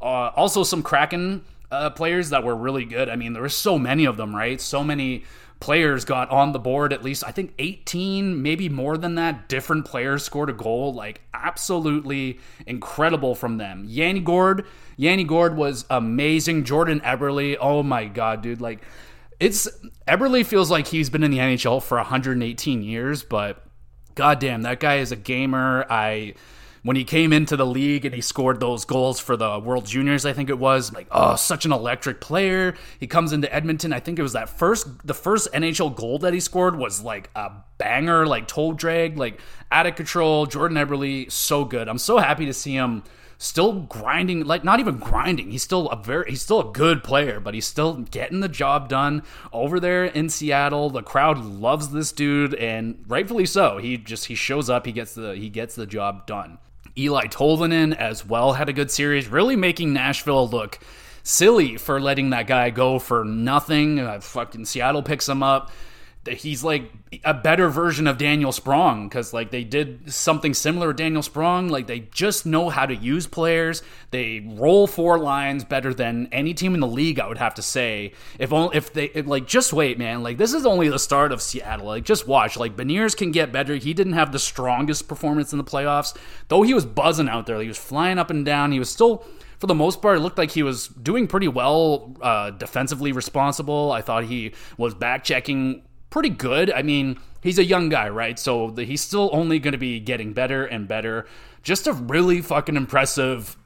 [0.00, 3.08] Uh, also, some Kraken uh, players that were really good.
[3.08, 4.60] I mean, there were so many of them, right?
[4.60, 5.24] So many
[5.60, 9.84] players got on the board at least i think 18 maybe more than that different
[9.84, 14.64] players scored a goal like absolutely incredible from them yanni gourde
[14.96, 18.82] yanni gourde was amazing jordan eberle oh my god dude like
[19.38, 19.68] it's
[20.08, 23.62] eberle feels like he's been in the nhl for 118 years but
[24.14, 26.32] goddamn that guy is a gamer i
[26.82, 30.24] when he came into the league and he scored those goals for the World Juniors,
[30.24, 32.74] I think it was like, oh, such an electric player.
[32.98, 33.92] He comes into Edmonton.
[33.92, 37.30] I think it was that first, the first NHL goal that he scored was like
[37.34, 39.40] a banger, like toe drag, like
[39.70, 40.46] out of control.
[40.46, 41.88] Jordan Eberle, so good.
[41.88, 43.02] I'm so happy to see him
[43.42, 47.40] still grinding like not even grinding he's still a very he's still a good player
[47.40, 52.12] but he's still getting the job done over there in Seattle the crowd loves this
[52.12, 55.86] dude and rightfully so he just he shows up he gets the he gets the
[55.86, 56.58] job done
[56.96, 60.78] Eeli Tolvanen as well had a good series, really making Nashville look
[61.22, 64.00] silly for letting that guy go for nothing.
[64.00, 65.70] Uh, fucking Seattle picks him up.
[66.28, 66.92] He's like
[67.24, 71.68] a better version of Daniel Sprong because like they did something similar with Daniel Sprong.
[71.68, 73.82] Like they just know how to use players.
[74.10, 77.18] They roll four lines better than any team in the league.
[77.18, 78.12] I would have to say.
[78.38, 80.22] If only if they if, like just wait, man.
[80.22, 81.86] Like this is only the start of Seattle.
[81.86, 82.58] Like just watch.
[82.58, 83.76] Like Beniers can get better.
[83.76, 86.14] He didn't have the strongest performance in the playoffs,
[86.48, 86.62] though.
[86.62, 87.58] He was buzzing out there.
[87.62, 88.72] He was flying up and down.
[88.72, 89.24] He was still
[89.60, 93.92] for the most part, it looked like he was doing pretty well, uh, defensively responsible.
[93.92, 96.70] I thought he was back checking pretty good.
[96.72, 98.38] I mean, he's a young guy, right?
[98.38, 101.26] So the, he's still only going to be getting better and better.
[101.62, 103.56] Just a really fucking impressive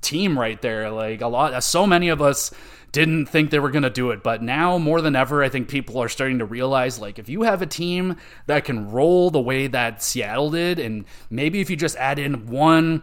[0.00, 0.90] team right there.
[0.90, 2.52] Like a lot, so many of us
[2.92, 5.68] didn't think they were going to do it, but now more than ever, I think
[5.68, 9.40] people are starting to realize like if you have a team that can roll the
[9.40, 13.02] way that Seattle did, and maybe if you just add in one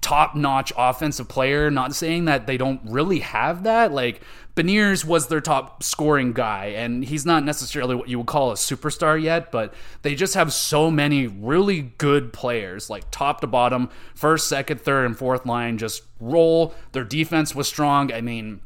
[0.00, 4.20] top notch offensive player, not saying that they don't really have that, like
[4.54, 8.54] Beniers was their top scoring guy, and he's not necessarily what you would call a
[8.54, 13.88] superstar yet, but they just have so many really good players, like top to bottom,
[14.14, 16.74] first, second, third, and fourth line just roll.
[16.92, 18.12] Their defense was strong.
[18.12, 18.60] I mean,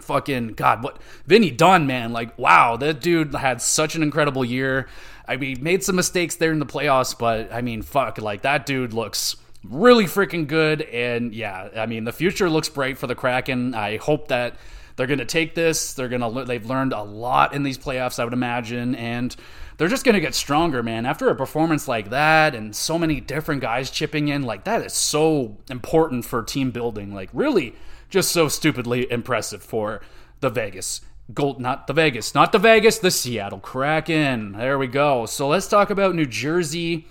[0.00, 4.88] fucking God, what Vinny Dunn, man, like wow, that dude had such an incredible year.
[5.28, 8.64] I mean, made some mistakes there in the playoffs, but I mean, fuck, like that
[8.64, 10.82] dude looks really freaking good.
[10.82, 13.74] And yeah, I mean, the future looks bright for the Kraken.
[13.74, 14.56] I hope that
[14.96, 15.94] they're going to take this.
[15.94, 16.44] They're going to.
[16.44, 19.34] They've learned a lot in these playoffs, I would imagine, and
[19.76, 21.06] they're just going to get stronger, man.
[21.06, 24.94] After a performance like that, and so many different guys chipping in, like that is
[24.94, 27.14] so important for team building.
[27.14, 27.74] Like really,
[28.08, 30.00] just so stupidly impressive for
[30.40, 31.02] the Vegas
[31.34, 34.52] Gold, not the Vegas, not the Vegas, the Seattle Kraken.
[34.52, 35.26] There we go.
[35.26, 37.06] So let's talk about New Jersey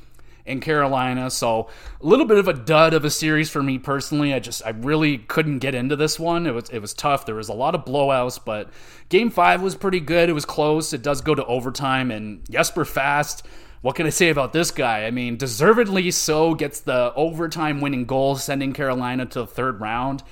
[0.45, 1.29] in Carolina.
[1.29, 1.69] So
[2.01, 4.33] a little bit of a dud of a series for me personally.
[4.33, 6.45] I just I really couldn't get into this one.
[6.47, 7.25] It was it was tough.
[7.25, 8.69] There was a lot of blowouts, but
[9.09, 10.29] game five was pretty good.
[10.29, 10.93] It was close.
[10.93, 13.45] It does go to overtime, and Jesper Fast
[13.85, 15.05] what can I say about this guy?
[15.05, 20.23] I mean, deservedly so, gets the overtime winning goal, sending Carolina to the third round.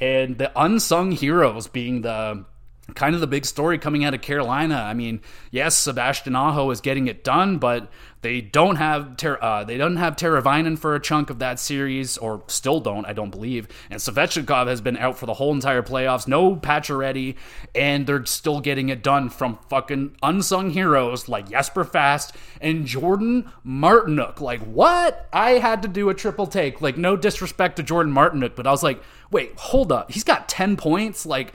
[0.00, 2.46] And the unsung heroes being the
[2.94, 4.76] kind of the big story coming out of Carolina.
[4.76, 7.90] I mean, yes, Sebastian Aho is getting it done, but
[8.22, 12.16] they don't have Ter- uh, they don't have Teravainen for a chunk of that series,
[12.16, 13.66] or still don't, I don't believe.
[13.90, 16.28] And Svechnikov has been out for the whole entire playoffs.
[16.28, 17.36] No Pacioretty,
[17.74, 23.50] and they're still getting it done from fucking unsung heroes like Jesper Fast and Jordan
[23.66, 24.40] Martinook.
[24.40, 25.28] Like what?
[25.32, 26.80] I had to do a triple take.
[26.80, 29.02] Like no disrespect to Jordan Martinook, but I was like,
[29.32, 30.12] wait, hold up.
[30.12, 31.26] He's got ten points.
[31.26, 31.52] Like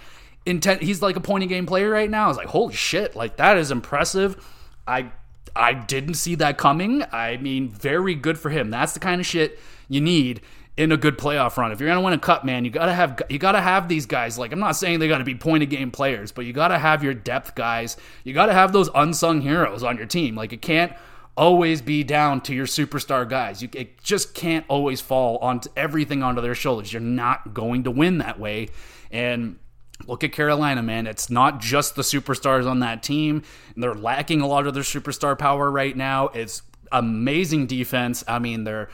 [0.47, 0.81] intent.
[0.81, 2.25] He's like a point game player right now.
[2.25, 4.43] I was like, holy shit, like that is impressive.
[4.87, 5.11] I
[5.55, 7.03] I didn't see that coming.
[7.11, 8.69] I mean, very good for him.
[8.69, 10.41] That's the kind of shit you need
[10.77, 11.71] in a good playoff run.
[11.71, 14.37] If you're gonna win a cup, man, you gotta have you gotta have these guys.
[14.37, 17.03] Like I'm not saying they gotta be point of game players, but you gotta have
[17.03, 17.97] your depth guys.
[18.23, 20.35] You gotta have those unsung heroes on your team.
[20.35, 20.93] Like it can't
[21.35, 23.61] always be down to your superstar guys.
[23.61, 26.93] You it just can't always fall onto everything onto their shoulders.
[26.93, 28.69] You're not going to win that way.
[29.11, 29.57] And
[30.05, 31.07] Look at Carolina, man.
[31.07, 33.43] It's not just the superstars on that team.
[33.75, 36.27] They're lacking a lot of their superstar power right now.
[36.29, 38.23] It's amazing defense.
[38.27, 38.89] I mean, they're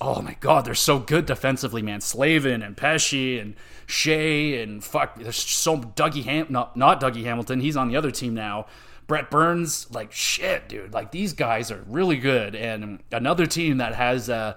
[0.00, 2.00] oh my god, they're so good defensively, man.
[2.00, 3.54] Slavin and Pesce and
[3.86, 7.60] Skjei and fuck, there's so Dougie Ham, not not Dougie Hamilton.
[7.60, 8.66] He's on the other team now.
[9.06, 10.92] Brent Burns, like shit, dude.
[10.92, 14.28] Like these guys are really good, and another team that has.
[14.28, 14.56] Uh,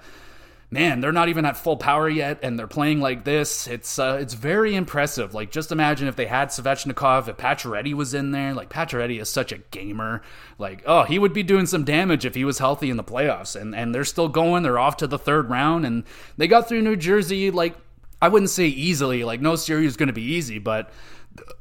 [0.72, 3.68] man, they're not even at full power yet, and they're playing like this.
[3.68, 5.34] It's uh, it's very impressive.
[5.34, 8.54] Like, just imagine if they had Svechnikov, if Pacioretty was in there.
[8.54, 10.22] Like, Pacioretty is such a gamer.
[10.58, 13.60] Like, oh, he would be doing some damage if he was healthy in the playoffs.
[13.60, 14.64] And and they're still going.
[14.64, 16.04] They're off to the third round, and
[16.38, 17.52] they got through New Jersey.
[17.52, 17.76] Like,
[18.22, 19.24] I wouldn't say easily.
[19.24, 20.92] Like, no series is going to be easy, but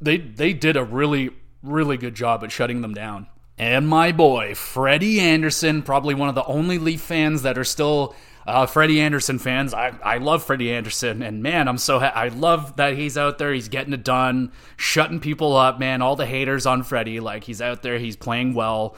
[0.01, 3.27] they they did a really really good job at shutting them down.
[3.57, 8.15] And my boy, Freddie Andersen, probably one of the only Leaf fans that are still
[8.49, 12.29] uh, Freddie Andersen fans, I, I love Freddie Andersen, and man, I'm so ha- I
[12.29, 13.53] love that he's out there.
[13.53, 16.01] He's getting it done, shutting people up, man.
[16.01, 18.95] All the haters on Freddie, like he's out there, he's playing well.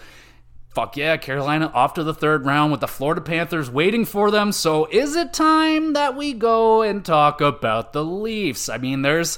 [0.70, 4.54] Fuck yeah, Carolina off to the third round with the Florida Panthers waiting for them.
[4.54, 8.70] So is it time that we go and talk about the Leafs?
[8.70, 9.38] I mean, there's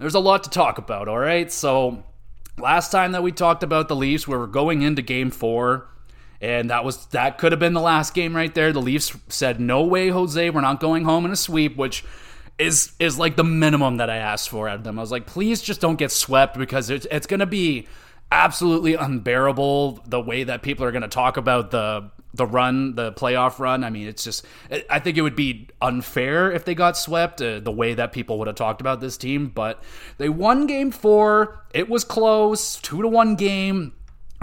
[0.00, 1.06] there's a lot to talk about.
[1.06, 2.02] All right, so
[2.58, 5.88] last time that we talked about the Leafs, we were going into Game Four
[6.40, 8.72] and that was that could have been the last game right there.
[8.72, 12.04] The Leafs said, "No way, Jose, we're not going home in a sweep," which
[12.58, 14.98] is is like the minimum that I asked for out of them.
[14.98, 17.86] I was like, "Please just don't get swept because it's it's going to be
[18.32, 23.12] absolutely unbearable the way that people are going to talk about the the run, the
[23.12, 23.84] playoff run.
[23.84, 24.44] I mean, it's just
[24.90, 28.38] I think it would be unfair if they got swept uh, the way that people
[28.38, 29.82] would have talked about this team, but
[30.18, 31.66] they won game 4.
[31.72, 33.92] It was close, 2 to 1 game.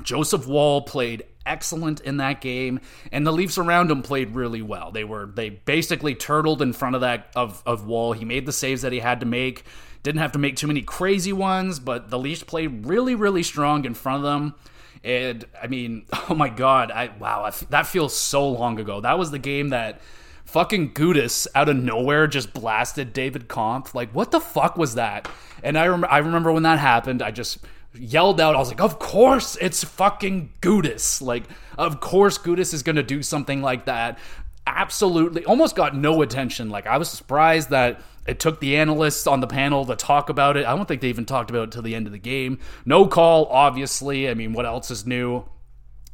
[0.03, 2.79] Joseph Woll played excellent in that game,
[3.11, 4.91] and the Leafs around him played really well.
[4.91, 8.13] They were they basically turtled in front of that of of Woll.
[8.13, 9.63] He made the saves that he had to make.
[10.03, 13.85] Didn't have to make too many crazy ones, but the Leafs played really really strong
[13.85, 14.55] in front of them.
[15.03, 19.01] And I mean, oh my god, I wow, I, that feels so long ago.
[19.01, 20.01] That was the game that
[20.45, 23.95] fucking Gudas out of nowhere just blasted David Kampf.
[23.95, 25.29] Like, what the fuck was that?
[25.63, 27.59] And I rem- I remember when that happened, I just
[27.93, 28.55] yelled out.
[28.55, 31.21] I was like, "Of course, it's fucking Gudas!
[31.21, 31.43] Like,
[31.77, 34.17] of course, Gudas is gonna do something like that."
[34.67, 36.69] Absolutely, almost got no attention.
[36.69, 40.55] Like, I was surprised that it took the analysts on the panel to talk about
[40.55, 40.65] it.
[40.65, 42.59] I don't think they even talked about it till the end of the game.
[42.85, 44.29] No call, obviously.
[44.29, 45.45] I mean, what else is new?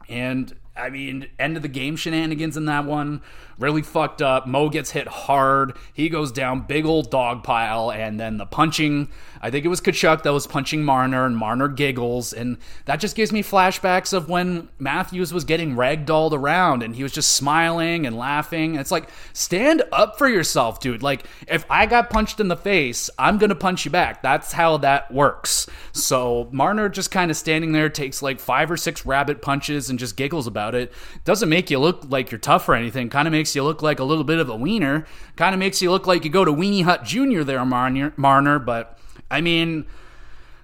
[0.08, 3.22] And I mean, end of the game shenanigans in that one
[3.60, 4.48] really fucked up.
[4.48, 5.76] Mo gets hit hard.
[5.94, 9.10] He goes down, big old dog pile, and then the punching.
[9.42, 13.16] I think it was Tkachuk that was punching Marner, and Marner giggles, and that just
[13.16, 18.06] gives me flashbacks of when Matthews was getting ragdolled around, and he was just smiling
[18.08, 18.76] and laughing.
[18.76, 21.04] It's like stand up for yourself, dude.
[21.04, 24.22] Like if I got punched in the face, I'm gonna punch you back.
[24.22, 25.68] That's how that works.
[25.92, 30.00] So Marner just kind of standing there takes like five or six rabbit punches and
[30.00, 30.92] just giggles about it.
[31.26, 33.10] Doesn't make you look like you're tough or anything.
[33.10, 35.06] Kind of makes makes you look like a little bit of a wiener.
[35.38, 37.44] Kind of makes you look like you go to Weenie Hut Jr.
[37.44, 38.60] there, Marner, Marner.
[38.60, 39.00] But
[39.32, 39.86] I mean,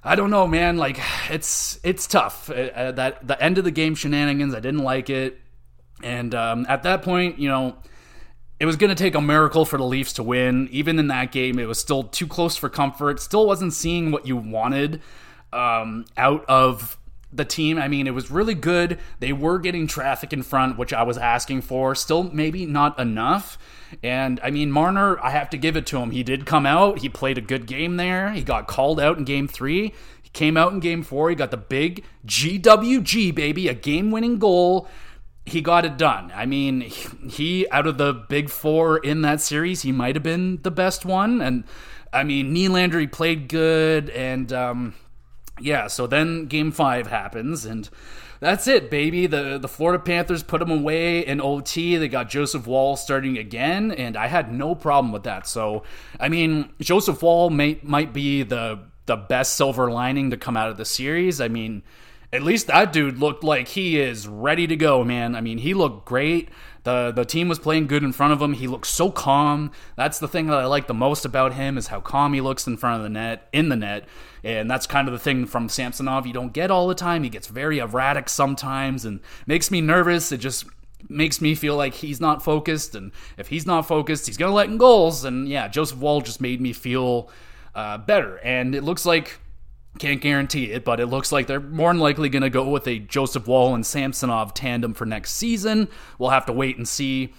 [0.04, 0.76] I don't know, man.
[0.76, 2.50] Like it's it's tough.
[2.50, 5.40] Uh, uh, that the end of the game shenanigans, I didn't like it.
[6.04, 7.78] And um, at that point, you know,
[8.60, 10.68] it was going to take a miracle for the Leafs to win.
[10.70, 13.22] Even in that game, it was still too close for comfort.
[13.22, 15.02] Still wasn't seeing what you wanted
[15.54, 16.98] um, out of
[17.36, 17.78] the team.
[17.78, 19.00] I mean, it was really good.
[19.20, 21.96] They were getting traffic in front, which I was asking for.
[21.96, 23.58] Still, maybe not enough.
[24.02, 26.12] And I mean, Marner, I have to give it to him.
[26.12, 27.00] He did come out.
[27.00, 28.32] He played a good game there.
[28.32, 29.94] He got called out in game three.
[30.22, 31.30] He came out in game four.
[31.30, 34.88] He got the big GWG, baby, a game winning goal.
[35.46, 36.32] he got it done.
[36.34, 40.62] I mean, he out of the big four in that series, he might have been
[40.62, 41.42] the best one.
[41.42, 41.66] And
[42.12, 44.94] I mean, Nylander he played good, and um,
[45.60, 45.88] yeah.
[45.88, 47.90] So then Game Five happens, and
[48.40, 49.28] that's it, baby.
[49.28, 51.98] The the Florida Panthers put him away in OT.
[51.98, 55.48] They got Joseph Woll starting again, and I had no problem with that.
[55.48, 55.84] So
[56.20, 60.70] I mean, Joseph Woll may, might be the the best silver lining to come out
[60.70, 61.42] of the series.
[61.42, 61.84] I mean
[62.34, 65.36] at least that dude looked like he is ready to go, man.
[65.36, 66.50] I mean, he looked great.
[66.84, 68.54] The the team was playing good in front of him.
[68.54, 69.72] He looked so calm.
[69.96, 72.68] That's the thing that I like the most about him is how calm he looks
[72.68, 74.06] in front of the net, in the net.
[74.44, 77.24] And that's kind of the thing from Samsonov you don't get all the time.
[77.24, 80.32] He gets very erratic sometimes and makes me nervous.
[80.32, 80.66] It just
[81.10, 84.56] makes me feel like he's not focused and if he's not focused, he's going to
[84.56, 87.30] let in goals and yeah, Joseph Woll just made me feel
[87.76, 88.38] uh, better.
[88.38, 89.40] And it looks like
[90.00, 92.88] can't guarantee it, but it looks like they're more than likely going to go with
[92.88, 95.88] a Joseph Woll and Samsonov tandem for next season.
[96.18, 97.34] We'll have to wait and see.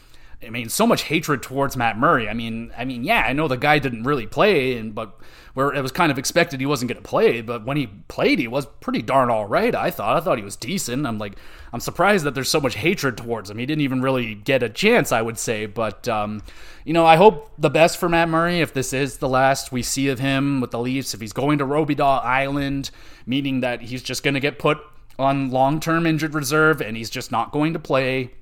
[0.46, 2.28] I mean, so much hatred towards Matt Murray.
[2.28, 5.18] I mean, I mean, yeah, I know the guy didn't really play, and but
[5.54, 8.40] where it was kind of expected he wasn't going to play, but when he played,
[8.40, 9.74] he was pretty darn all right.
[9.74, 10.16] I thought.
[10.16, 11.06] I thought he was decent.
[11.06, 11.36] I'm like,
[11.72, 13.58] I'm surprised that there's so much hatred towards him.
[13.58, 15.66] He didn't even really get a chance, I would say.
[15.66, 16.42] But um,
[16.84, 18.60] you know, I hope the best for Matt Murray.
[18.60, 21.58] If this is the last we see of him with the Leafs, if he's going
[21.58, 22.90] to Robidas Island,
[23.24, 24.78] meaning that he's just going to get put
[25.18, 28.32] on long-term injured reserve and he's just not going to play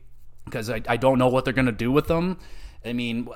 [0.45, 2.39] because I, I don't know what they're going to do with them.
[2.85, 3.29] I mean,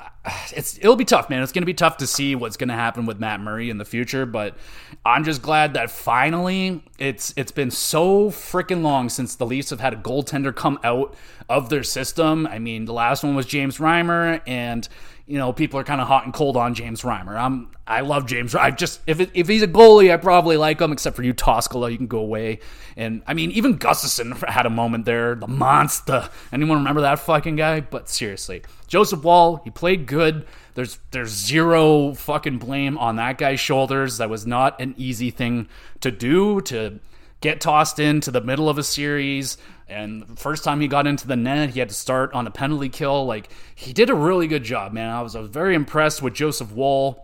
[0.53, 1.43] it's it'll be tough, man.
[1.43, 3.79] It's going to be tough to see what's going to happen with Matt Murray in
[3.79, 4.57] the future, but
[5.05, 9.81] I'm just glad that finally it's it's been so freaking long since the Leafs have
[9.81, 11.15] had a goaltender come out
[11.49, 12.47] of their system.
[12.49, 14.89] I mean, the last one was James Reimer and
[15.27, 17.37] you know, people are kind of hot and cold on James Reimer.
[17.37, 18.55] I'm I love James.
[18.55, 20.93] I just if it, if he's a goalie, I probably like him.
[20.93, 22.61] Except for you, Toskala, you can go away.
[22.97, 25.35] And I mean, even Gustavsson had a moment there.
[25.35, 26.29] The monster.
[26.53, 27.81] Anyone remember that fucking guy?
[27.81, 30.47] But seriously, Joseph Woll, he played good.
[30.75, 34.19] There's there's zero fucking blame on that guy's shoulders.
[34.19, 35.69] That was not an easy thing
[36.01, 37.01] to do to
[37.41, 39.59] get tossed into the middle of a series.
[39.89, 42.51] And the first time he got into the net, he had to start on a
[42.51, 43.25] penalty kill.
[43.25, 45.11] Like he did a really good job, man.
[45.11, 47.23] I was I was very impressed with Joseph Woll.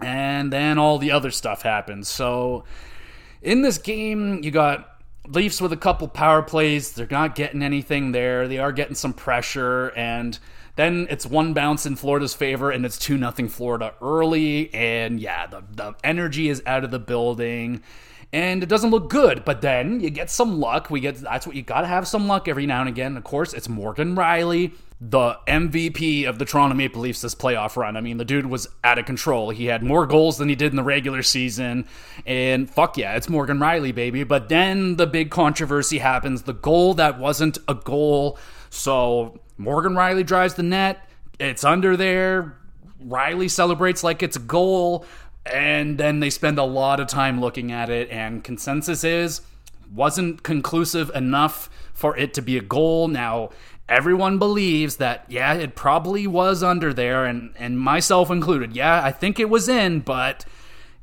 [0.00, 2.06] And then all the other stuff happened.
[2.06, 2.64] So
[3.40, 4.90] in this game, you got
[5.26, 6.92] Leafs with a couple power plays.
[6.92, 8.46] They're not getting anything there.
[8.48, 10.38] They are getting some pressure and
[10.76, 15.46] then it's one bounce in Florida's favor and it's 2 nothing Florida early and yeah,
[15.46, 17.82] the the energy is out of the building
[18.34, 19.44] and it doesn't look good.
[19.44, 20.90] But then you get some luck.
[20.90, 23.16] We get that's what you got to have some luck every now and again.
[23.16, 27.96] Of course, it's Morgan Rielly, the MVP of the Toronto Maple Leafs this playoff run.
[27.96, 29.50] I mean, the dude was out of control.
[29.50, 31.86] He had more goals than he did in the regular season,
[32.26, 34.24] and fuck yeah, it's Morgan Rielly, baby.
[34.24, 36.42] But then the big controversy happens.
[36.42, 38.36] The goal that wasn't a goal.
[38.68, 41.08] So Morgan Rielly drives the net.
[41.38, 42.58] It's under there.
[43.06, 45.04] Rielly celebrates like it's a goal
[45.46, 49.40] and then they spend a lot of time looking at it and consensus is
[49.92, 53.50] wasn't conclusive enough for it to be a goal now
[53.88, 59.10] everyone believes that yeah it probably was under there and and myself included yeah i
[59.10, 60.46] think it was in but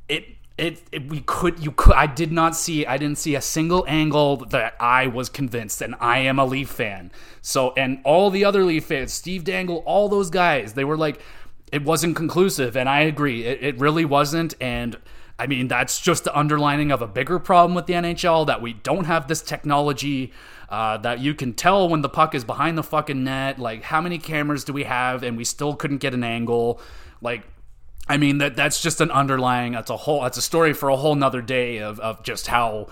[0.08, 0.24] it
[0.58, 3.84] it, it, we could you could I did not see I didn't see a single
[3.88, 7.10] angle that I was convinced and I am a Leaf fan.
[7.40, 11.20] So and all the other Leaf fans, Steve Dangle, all those guys, they were like
[11.72, 13.44] it wasn't conclusive, and I agree.
[13.44, 14.54] It, it really wasn't.
[14.60, 14.98] And
[15.38, 18.74] I mean, that's just the underlining of a bigger problem with the NHL that we
[18.74, 20.32] don't have this technology
[20.68, 23.58] uh, that you can tell when the puck is behind the fucking net.
[23.58, 26.78] Like, how many cameras do we have, and we still couldn't get an angle?
[27.22, 27.42] Like,
[28.06, 29.72] I mean, that that's just an underlying.
[29.72, 30.22] That's a whole.
[30.22, 32.88] That's a story for a whole nother day of of just how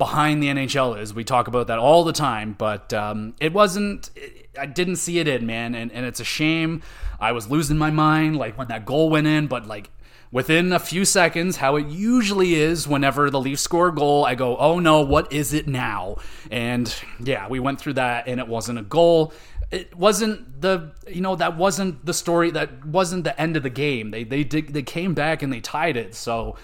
[0.00, 1.12] behind the NHL is.
[1.12, 4.10] We talk about that all the time, but um, it wasn't.
[4.58, 6.82] I didn't see it in, man, and, and it's a shame.
[7.20, 9.90] I was losing my mind like when that goal went in, but like
[10.32, 14.34] within a few seconds, how it usually is whenever the Leafs score a goal, I
[14.34, 16.16] go, oh no, what is it now?
[16.50, 16.92] And
[17.22, 19.34] yeah, we went through that and it wasn't a goal.
[19.70, 23.70] It wasn't the you know that wasn't the story that wasn't the end of the
[23.70, 24.12] game.
[24.12, 26.14] They they did they came back and they tied it.
[26.14, 26.56] So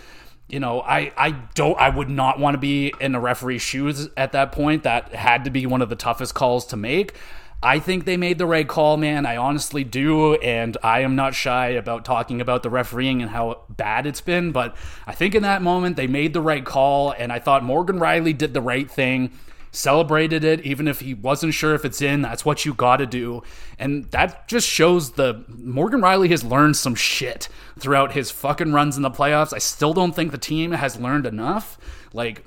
[0.49, 4.09] you know, I, I don't I would not want to be in a referee's shoes
[4.16, 4.84] at that point.
[4.84, 7.14] That had to be one of the toughest calls to make.
[7.62, 9.24] I think they made the right call, man.
[9.26, 13.62] I honestly do, and I am not shy about talking about the refereeing and how
[13.70, 14.53] bad it's been.
[14.53, 14.76] But
[15.07, 18.36] I think in that moment they made the right call, and I thought Morgan Rielly
[18.36, 19.32] did the right thing,
[19.77, 22.22] celebrated it, even if he wasn't sure if it's in.
[22.22, 23.43] That's what you got to do,
[23.79, 27.49] and that just shows the Morgan Rielly has learned some shit
[27.79, 29.53] throughout his fucking runs in the playoffs.
[29.53, 31.79] I still don't think the team has learned enough.
[32.12, 32.45] Like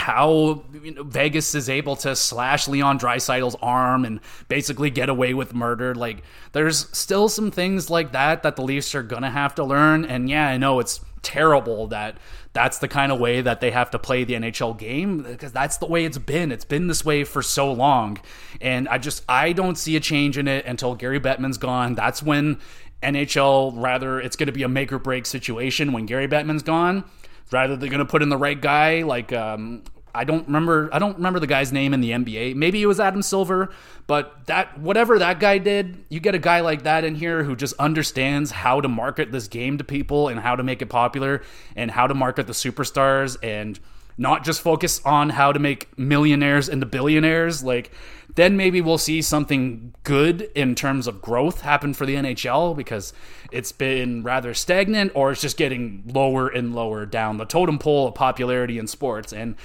[0.00, 5.34] how you know, Vegas is able to slash Leon Draisaitl's arm and basically get away
[5.34, 5.94] with murder.
[5.94, 6.22] Like,
[6.52, 10.06] there's still some things like that that the Leafs are gonna have to learn.
[10.06, 12.16] And yeah, I know it's terrible that
[12.54, 15.76] that's the kind of way that they have to play the NHL game because that's
[15.76, 16.50] the way it's been.
[16.50, 18.18] It's been this way for so long.
[18.60, 21.94] And I just I don't see a change in it until Gary Bettman's gone.
[21.94, 22.58] That's when
[23.02, 27.04] NHL rather it's going to be a make or break situation when Gary Bettman's gone
[27.52, 29.82] rather they're going to put in the right guy like um,
[30.14, 32.54] I don't remember I don't remember the guy's name in the NBA.
[32.54, 33.70] Maybe it was Adam Silver,
[34.06, 37.54] but that whatever that guy did, you get a guy like that in here who
[37.54, 41.42] just understands how to market this game to people and how to make it popular
[41.76, 43.78] and how to market the superstars and
[44.18, 47.90] not just focus on how to make millionaires into billionaires like
[48.40, 53.12] then maybe we'll see something good in terms of growth happen for the NHL because
[53.52, 58.08] it's been rather stagnant or it's just getting lower and lower down the totem pole
[58.08, 59.56] of popularity in sports and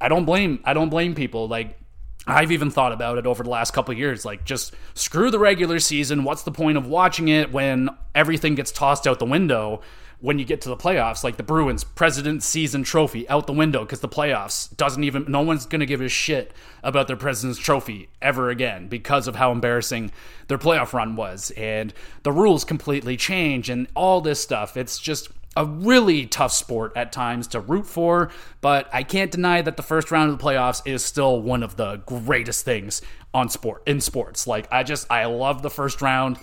[0.00, 1.78] I don't blame I don't blame people like
[2.26, 4.26] I've even thought about it over the last couple years.
[4.26, 6.24] Like, just screw the regular season.
[6.24, 9.80] What's the point of watching it when everything gets tossed out the window
[10.20, 11.24] when you get to the playoffs?
[11.24, 15.40] Like the Bruins President's Season Trophy out the window because the playoffs doesn't even, no
[15.40, 16.52] one's going to give a shit
[16.82, 20.10] about their President's Trophy ever again because of how embarrassing
[20.48, 21.50] their playoff run was.
[21.52, 21.92] And
[22.22, 24.76] the rules completely change and all this stuff.
[24.76, 29.60] It's just, a really tough sport at times to root for, but I can't deny
[29.60, 33.02] that the first round of the playoffs is still one of the greatest things
[33.34, 34.46] on sport in sports.
[34.46, 36.38] Like I just I love the first round.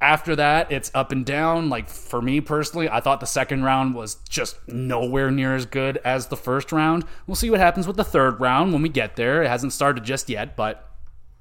[0.00, 1.70] After that, it's up and down.
[1.70, 5.98] Like for me personally, I thought the second round was just nowhere near as good
[6.04, 7.04] as the first round.
[7.26, 9.42] We'll see what happens with the third round when we get there.
[9.42, 10.90] It hasn't started just yet, but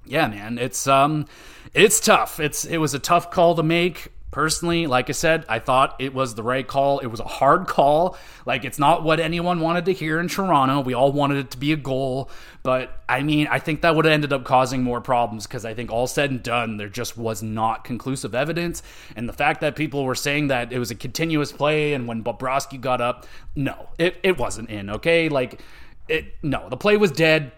[0.05, 1.25] yeah, man, it's um
[1.73, 2.39] it's tough.
[2.39, 6.13] It's it was a tough call to make personally, like I said, I thought it
[6.13, 6.99] was the right call.
[6.99, 8.17] It was a hard call.
[8.45, 10.81] Like, it's not what anyone wanted to hear in Toronto.
[10.81, 12.29] We all wanted it to be a goal.
[12.61, 15.73] But I mean, I think that would have ended up causing more problems because I
[15.73, 18.83] think all said and done, there just was not conclusive evidence.
[19.15, 22.21] And the fact that people were saying that it was a continuous play and when
[22.21, 23.25] Bobrovsky got up,
[23.55, 25.29] no, it, it wasn't in, okay?
[25.29, 25.61] Like,
[26.09, 27.53] it, no, the play was dead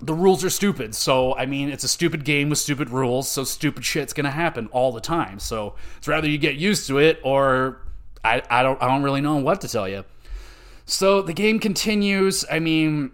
[0.00, 0.94] the rules are stupid.
[0.94, 4.30] So, I mean, it's a stupid game with stupid rules, so stupid shit's going to
[4.30, 5.38] happen all the time.
[5.38, 7.80] So, it's rather you get used to it or
[8.24, 10.04] I, I don't I don't really know what to tell you.
[10.86, 12.44] So, the game continues.
[12.50, 13.10] I mean,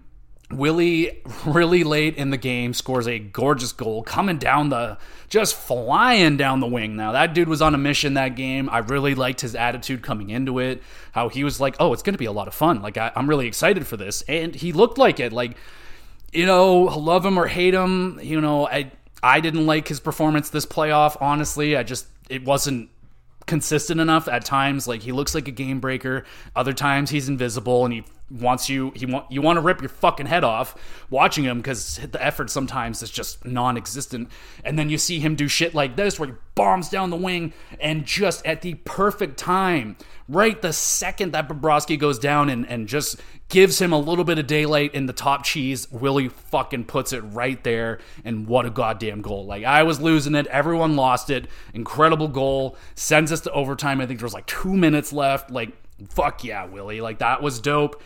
[0.51, 4.99] Willie really late in the game scores a gorgeous goal coming down the
[5.31, 7.13] just flying down the wing now.
[7.13, 8.69] That dude was on a mission that game.
[8.71, 10.83] I really liked his attitude coming into it.
[11.13, 12.83] How he was like, "Oh, it's going to be a lot of fun.
[12.83, 15.33] Like I, I'm really excited for this." And he looked like it.
[15.33, 15.57] Like
[16.35, 18.91] you know, love him or hate him, you know, I
[19.23, 21.17] I didn't like his performance this playoff.
[21.21, 22.91] Honestly, I just it wasn't
[23.47, 24.89] consistent enough at times.
[24.89, 26.25] Like he looks like a game breaker.
[26.55, 29.91] Other times he's invisible and he wants you he want you want to rip your
[29.91, 30.75] fucking head off
[31.11, 34.29] watching him because the effort sometimes is just non-existent
[34.65, 37.53] and then you see him do shit like this where he bombs down the wing
[37.81, 39.95] and just at the perfect time
[40.27, 44.39] right the second that Bobrovsky goes down and, and just gives him a little bit
[44.39, 48.71] of daylight in the top cheese Willie fucking puts it right there and what a
[48.71, 53.53] goddamn goal like I was losing it everyone lost it incredible goal sends us to
[53.53, 55.73] overtime I think there was like two minutes left like
[56.09, 57.01] fuck yeah, Willie.
[57.01, 58.03] Like that was dope.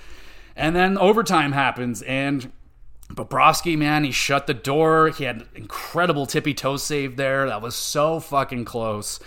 [0.56, 2.52] And then overtime happens and
[3.12, 5.08] Bobrovsky, man, he shut the door.
[5.08, 7.46] He had incredible tippy toe save there.
[7.46, 9.18] That was so fucking close.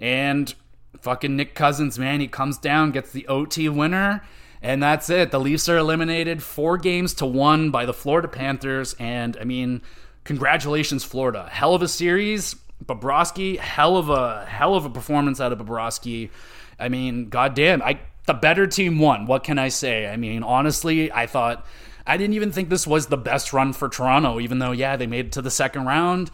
[0.00, 0.54] And
[1.00, 4.22] fucking Nick Cousins, man, he comes down, gets the OT winner,
[4.62, 5.30] and that's it.
[5.30, 8.94] The Leafs are eliminated four games to one by the Florida Panthers.
[8.98, 9.82] And I mean,
[10.24, 11.48] congratulations, Florida.
[11.50, 12.56] Hell of a series.
[12.84, 16.30] Bobrovsky, hell of a hell of a performance out of Bobrovsky.
[16.78, 19.26] I mean, goddamn, I the better team won.
[19.26, 20.06] What can I say?
[20.08, 21.64] I mean, honestly, I thought
[22.06, 25.06] I didn't even think this was the best run for Toronto, even though yeah, they
[25.06, 26.30] made it to the second round.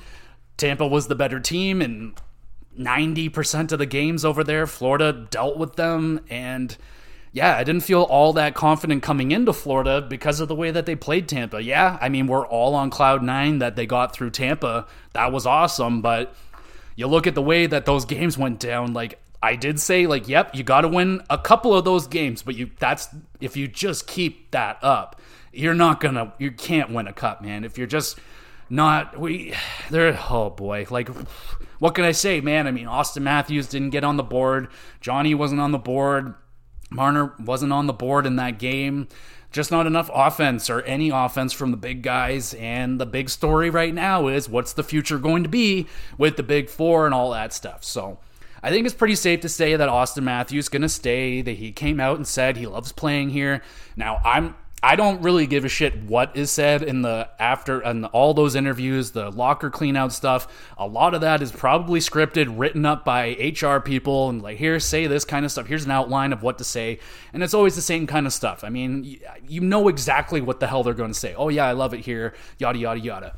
[0.57, 2.15] Tampa was the better team, and
[2.79, 6.21] 90% of the games over there, Florida dealt with them.
[6.29, 6.77] And
[7.33, 10.85] yeah, I didn't feel all that confident coming into Florida because of the way that
[10.85, 11.63] they played Tampa.
[11.63, 14.87] Yeah, I mean, we're all on cloud nine that they got through Tampa.
[15.15, 16.03] That was awesome.
[16.03, 16.35] But
[16.95, 20.29] you look at the way that those games went down, like, I did say like,
[20.29, 23.09] yep, you got to win a couple of those games, but you that's
[23.41, 25.21] if you just keep that up,
[25.53, 27.65] you're not gonna you can't win a cup, man.
[27.65, 28.21] If you're just
[28.71, 29.53] not we
[29.91, 31.07] they're, oh boy like
[31.79, 34.69] what can i say man i mean Austin matthews didn't get on the board
[35.03, 36.35] johnny wasn't on the board
[36.95, 39.09] marner wasn't on the board in that game
[39.51, 43.69] just not enough offense or any offense from the big guys and the big story
[43.69, 45.87] right now is what's the future going to be
[46.17, 48.19] with the big four and all that stuff so
[48.63, 51.43] I think it's pretty safe to say that Austin Matthews going to stay.
[51.43, 53.61] That he came out and said he loves playing here.
[53.97, 54.55] Now I'm
[54.85, 58.57] I don't really give a shit what is said in the after and all those
[58.57, 60.49] interviews, the locker cleanout stuff.
[60.77, 64.81] A lot of that is probably scripted, written up by HR people, and like here,
[64.81, 65.69] say this kind of stuff.
[65.69, 66.99] Here's an outline of what to say,
[67.33, 68.65] and it's always the same kind of stuff.
[68.65, 71.33] I mean, you know exactly what the hell they're going to say.
[71.37, 72.35] Oh yeah, I love it here.
[72.59, 73.37] Yada yada yada.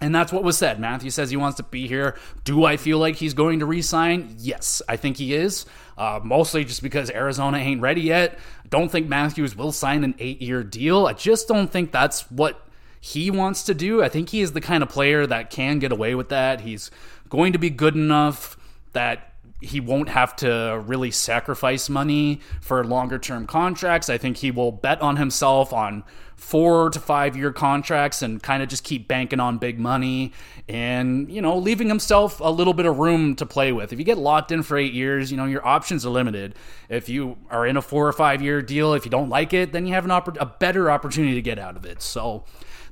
[0.00, 0.80] And that's what was said.
[0.80, 2.16] Matthew says he wants to be here.
[2.42, 4.34] Do I feel like he's going to resign?
[4.36, 5.64] Yes, I think he is.
[5.96, 8.38] Uh, mostly just because Arizona ain't ready yet.
[8.68, 11.06] Don't think Matthews will sign an eight year deal.
[11.06, 12.66] I just don't think that's what
[13.00, 14.02] he wants to do.
[14.02, 16.60] I think he is the kind of player that can get away with that.
[16.62, 16.90] He's
[17.28, 18.56] going to be good enough
[18.92, 19.31] that
[19.62, 24.08] he won't have to really sacrifice money for longer term contracts.
[24.10, 26.04] I think he will bet on himself on
[26.36, 30.32] four to five year contracts and kind of just keep banking on big money
[30.68, 33.92] and, you know, leaving himself a little bit of room to play with.
[33.92, 36.56] If you get locked in for eight years, you know, your options are limited.
[36.88, 39.72] If you are in a four or five year deal, if you don't like it,
[39.72, 42.02] then you have an oppor- a better opportunity to get out of it.
[42.02, 42.44] So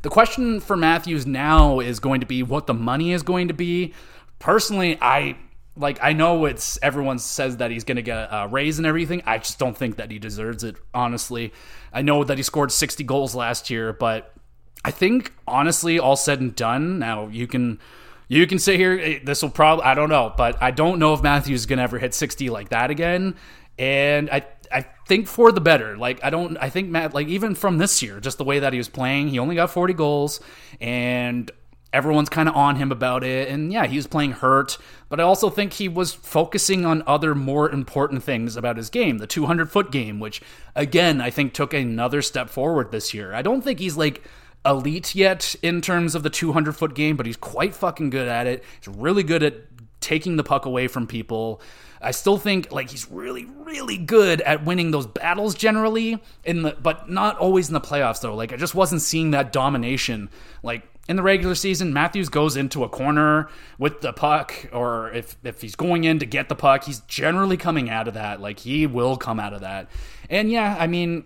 [0.03, 3.55] the question for Matthews now is going to be what the money is going to
[3.55, 3.93] be.
[4.39, 5.37] Personally, I
[5.81, 9.23] like I know it's everyone says that he's going to get a raise and everything.
[9.27, 10.77] I just don't think that he deserves it.
[10.95, 11.53] Honestly,
[11.93, 14.33] I know that he scored 60 goals last year, but
[14.85, 17.81] I think honestly, all said and done, now you can
[18.29, 18.99] you can sit here.
[19.03, 21.79] Eh, this will probably I don't know, but I don't know if Matthews is going
[21.79, 23.37] to ever hit 60 like that again.
[23.79, 25.97] And I I think for the better.
[25.97, 28.73] Like I don't I think Matt like even from this year, just the way that
[28.73, 30.41] he was playing, he only got 40 goals
[30.81, 31.51] and
[31.93, 33.49] everyone's kind of on him about it.
[33.49, 34.79] And yeah, he was playing hurt,
[35.09, 39.19] but I also think he was focusing on other more important things about his game,
[39.19, 40.41] the 200 foot game, which
[40.75, 43.35] again, I think took another step forward this year.
[43.35, 44.23] I don't think he's like
[44.65, 48.47] elite yet in terms of the 200 foot game, but he's quite fucking good at
[48.47, 48.65] it.
[48.81, 49.55] He's really good at
[50.01, 51.61] taking the puck away from people.
[52.03, 56.77] I still think like he's really, really good at winning those battles generally in the,
[56.81, 58.35] but not always in the playoffs though.
[58.35, 60.31] Like I just wasn't seeing that domination.
[60.63, 63.49] Like in the regular season, Matthews goes into a corner
[63.79, 67.57] with the puck, or if if he's going in to get the puck, he's generally
[67.57, 68.41] coming out of that.
[68.41, 69.91] Like he will come out of that.
[70.29, 71.25] And yeah, I mean,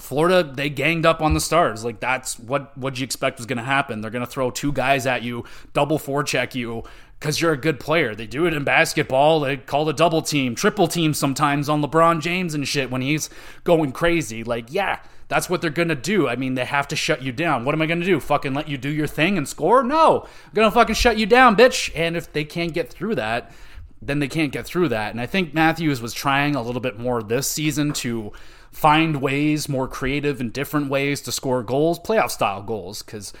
[0.00, 1.84] Florida, they ganged up on the stars.
[1.84, 4.00] Like that's what what you expect was going to happen.
[4.00, 6.84] They're going to throw two guys at you, double forecheck you
[7.20, 8.14] because you're a good player.
[8.14, 9.40] They do it in basketball.
[9.40, 13.28] They call the double team, triple team sometimes on LeBron James and shit when he's
[13.64, 14.42] going crazy.
[14.42, 16.28] Like yeah, that's what they're going to do.
[16.28, 17.64] I mean, they have to shut you down.
[17.64, 18.18] What am I going to do?
[18.18, 19.82] Fucking let you do your thing and score?
[19.82, 20.22] No.
[20.22, 21.90] I'm going to fucking shut you down, bitch.
[21.94, 23.52] And if they can't get through that,
[24.00, 25.12] then they can't get through that.
[25.12, 28.32] And I think Matthews was trying a little bit more this season to
[28.72, 33.32] find ways, more creative and different ways to score goals, playoff style goals, because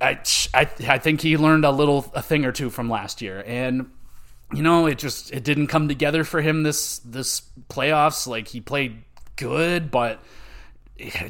[0.00, 0.20] I,
[0.54, 3.42] I, I think he learned a little, a thing or two from last year.
[3.46, 3.90] And
[4.52, 8.26] you know, it just it didn't come together for him this this playoffs.
[8.26, 9.02] Like he played
[9.36, 10.20] good, but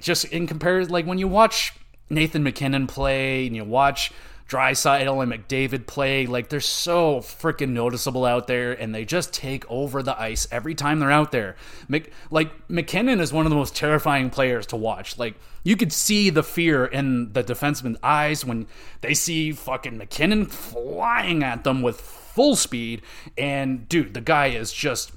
[0.00, 1.74] just in comparison, like when you watch
[2.10, 4.12] Nathan MacKinnon play and you watch
[4.48, 9.68] Draisaitl and McDavid play, like they're so freaking noticeable out there, and they just take
[9.70, 11.56] over the ice every time they're out there.
[11.88, 15.18] Mc, like MacKinnon is one of the most terrifying players to watch.
[15.18, 18.66] Like you could see the fear in the defenseman's eyes when
[19.00, 23.00] they see fucking MacKinnon flying at them with full speed,
[23.38, 25.12] and dude, the guy is just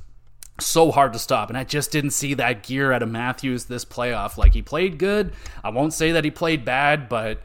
[0.59, 1.49] so hard to stop.
[1.49, 4.37] And I just didn't see that gear out of Matthews this playoff.
[4.37, 5.33] Like he played good.
[5.63, 7.41] I won't say that he played bad, but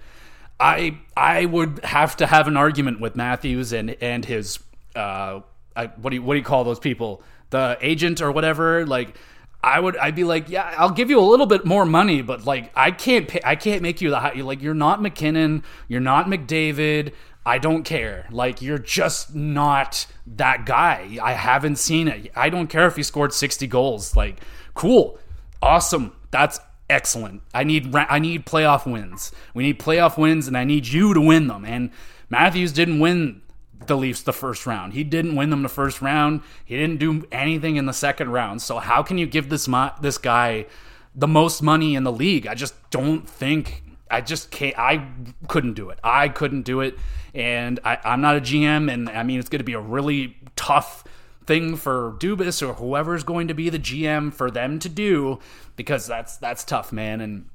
[0.59, 4.59] I I would have to have an argument with Matthews and and his
[4.95, 5.41] uh
[5.75, 7.23] I, what do you what do you call those people?
[7.51, 8.87] The agent or whatever.
[8.87, 9.17] Like
[9.63, 12.45] I would I'd be like, yeah, I'll give you a little bit more money, but
[12.45, 16.01] like I can't pay, I can't make you the high, like you're not MacKinnon, you're
[16.01, 17.13] not McDavid.
[17.45, 18.27] I don't care.
[18.31, 21.19] Like you're just not that guy.
[21.23, 22.31] I haven't seen it.
[22.37, 24.17] I don't care if he scored 60 goals.
[24.17, 24.41] Like
[24.75, 25.19] cool.
[25.63, 26.13] Awesome.
[26.31, 27.43] That's excellent.
[27.55, 29.33] I need I need playoff wins.
[29.55, 31.65] We need playoff wins and I need you to win them.
[31.65, 31.91] And
[32.29, 33.43] Matthews didn't win
[33.87, 34.93] the Leafs the first round.
[34.93, 36.43] He didn't win them the first round.
[36.65, 38.61] He didn't do anything in the second round.
[38.61, 39.69] So how can you give this
[40.01, 40.67] this guy
[41.15, 42.47] the most money in the league?
[42.47, 44.79] I just don't think I just can't.
[44.79, 45.07] I
[45.49, 45.99] couldn't do it.
[46.03, 46.99] I couldn't do it,
[47.35, 48.93] and I, am not a GM.
[48.93, 51.05] And I mean, it's going to be a really tough
[51.47, 55.39] thing for Dubas or whoever's going to be the GM for them to do
[55.77, 57.21] because that's that's tough, man.
[57.21, 57.47] And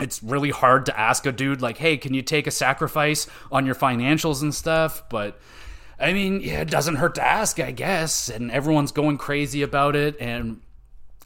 [0.00, 3.66] it's really hard to ask a dude like, "Hey, can you take a sacrifice on
[3.66, 5.38] your financials and stuff?" But
[5.98, 8.28] I mean, yeah, it doesn't hurt to ask, I guess.
[8.28, 10.60] And everyone's going crazy about it, and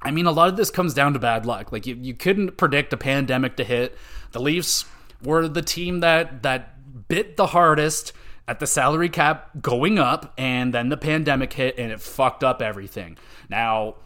[0.03, 1.73] I mean, a lot of this comes down to bad luck.
[1.73, 3.97] Like you, you couldn't predict a pandemic to hit.
[4.33, 4.85] The Leafs
[5.23, 6.76] were the team that that
[7.09, 8.13] bit the hardest
[8.49, 12.63] at the salary cap going up, and then the pandemic hit and it fucked up
[12.63, 13.19] everything.
[13.49, 13.97] Now,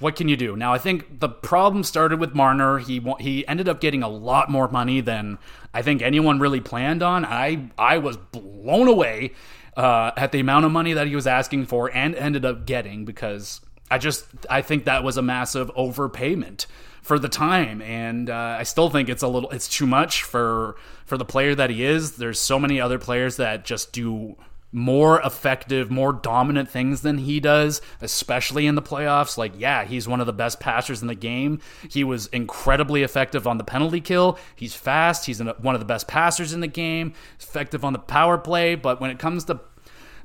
[0.00, 0.56] what can you do?
[0.56, 2.78] Now, I think the problem started with Marner.
[2.78, 5.38] He he ended up getting a lot more money than
[5.72, 7.24] I think anyone really planned on.
[7.24, 9.32] I I was blown away
[9.76, 13.04] uh, at the amount of money that he was asking for and ended up getting
[13.04, 13.60] because
[13.90, 16.66] I just I think that was a massive overpayment
[17.02, 20.76] for the time, and uh, I still think it's a little it's too much for
[21.06, 22.16] for the player that he is.
[22.16, 24.36] There's so many other players that just do
[24.72, 29.36] more effective, more dominant things than he does, especially in the playoffs.
[29.36, 31.60] Like, yeah, he's one of the best passers in the game.
[31.90, 34.38] He was incredibly effective on the penalty kill.
[34.54, 35.26] He's fast.
[35.26, 38.74] He's one of the best passers in the game, effective on the power play.
[38.76, 39.60] But when it comes to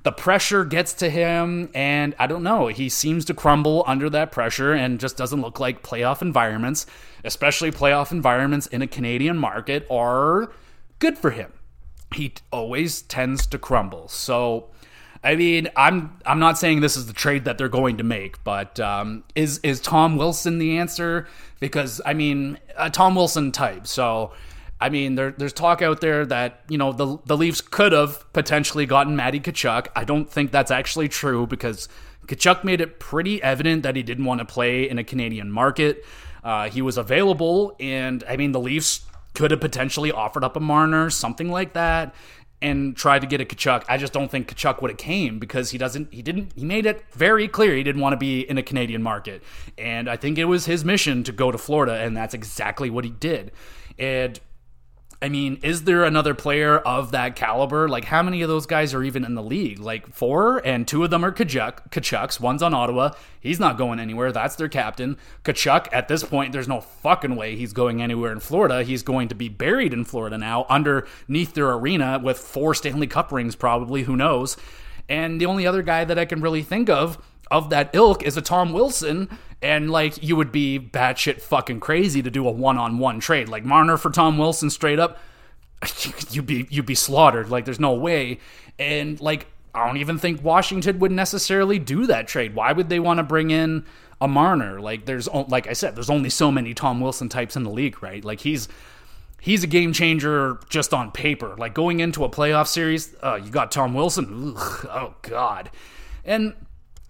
[0.05, 4.31] the pressure gets to him, and I don't know, he seems to crumble under that
[4.31, 6.85] pressure and just doesn't look like playoff environments,
[7.25, 10.49] especially playoff environments in a Canadian market, are
[10.99, 11.51] good for him
[12.15, 14.07] he always tends to crumble.
[14.07, 14.67] So,
[15.23, 18.43] I mean, I'm I'm not saying this is the trade that they're going to make,
[18.43, 21.27] but um, is is Tom Wilson the answer?
[21.59, 23.87] Because I mean, a Tom Wilson type.
[23.87, 24.33] So,
[24.79, 28.31] I mean, there, there's talk out there that you know the the Leafs could have
[28.33, 29.87] potentially gotten Matty Tkachuk.
[29.95, 31.87] I don't think that's actually true because
[32.27, 36.03] Tkachuk made it pretty evident that he didn't want to play in a Canadian market.
[36.43, 40.59] Uh, he was available, and I mean, the Leafs could have potentially offered up a
[40.59, 42.13] Marner, something like that,
[42.61, 43.83] and tried to get a Tkachuk.
[43.87, 46.13] I just don't think Tkachuk would have came because he doesn't.
[46.13, 46.51] He didn't.
[46.55, 49.41] He made it very clear he didn't want to be in a Canadian market,
[49.77, 53.05] and I think it was his mission to go to Florida, and that's exactly what
[53.05, 53.51] he did.
[53.97, 54.39] And
[55.25, 57.89] I mean, is there another player of that caliber?
[57.89, 59.79] Like, how many of those guys are even in the league?
[59.79, 62.39] Like four, and two of them are Tkachuk, Tkachuks.
[62.39, 63.09] One's on Ottawa.
[63.39, 64.31] He's not going anywhere.
[64.31, 65.17] That's their captain.
[65.43, 68.83] Tkachuk, at this point, there's no fucking way he's going anywhere in Florida.
[68.83, 73.31] He's going to be buried in Florida now, underneath their arena with four Stanley Cup
[73.31, 74.03] rings, probably.
[74.03, 74.57] Who knows?
[75.09, 77.17] And the only other guy that I can really think of
[77.49, 79.29] of that ilk is a Tom Wilson,
[79.61, 83.49] and like you would be batshit fucking crazy to do a one on one trade.
[83.49, 85.19] Like Marner for Tom Wilson straight up,
[86.29, 87.49] you'd be you'd be slaughtered.
[87.49, 88.39] Like there's no way.
[88.77, 92.55] And like I don't even think Washington would necessarily do that trade.
[92.55, 93.85] Why would they want to bring in
[94.21, 94.79] a Marner?
[94.79, 98.01] Like there's like I said, there's only so many Tom Wilson types in the league,
[98.01, 98.23] right?
[98.23, 98.67] Like he's
[99.41, 101.55] he's a game changer just on paper.
[101.57, 104.53] Like going into a playoff series, uh, you got Tom Wilson.
[104.57, 105.69] Ugh, oh God,
[106.23, 106.53] and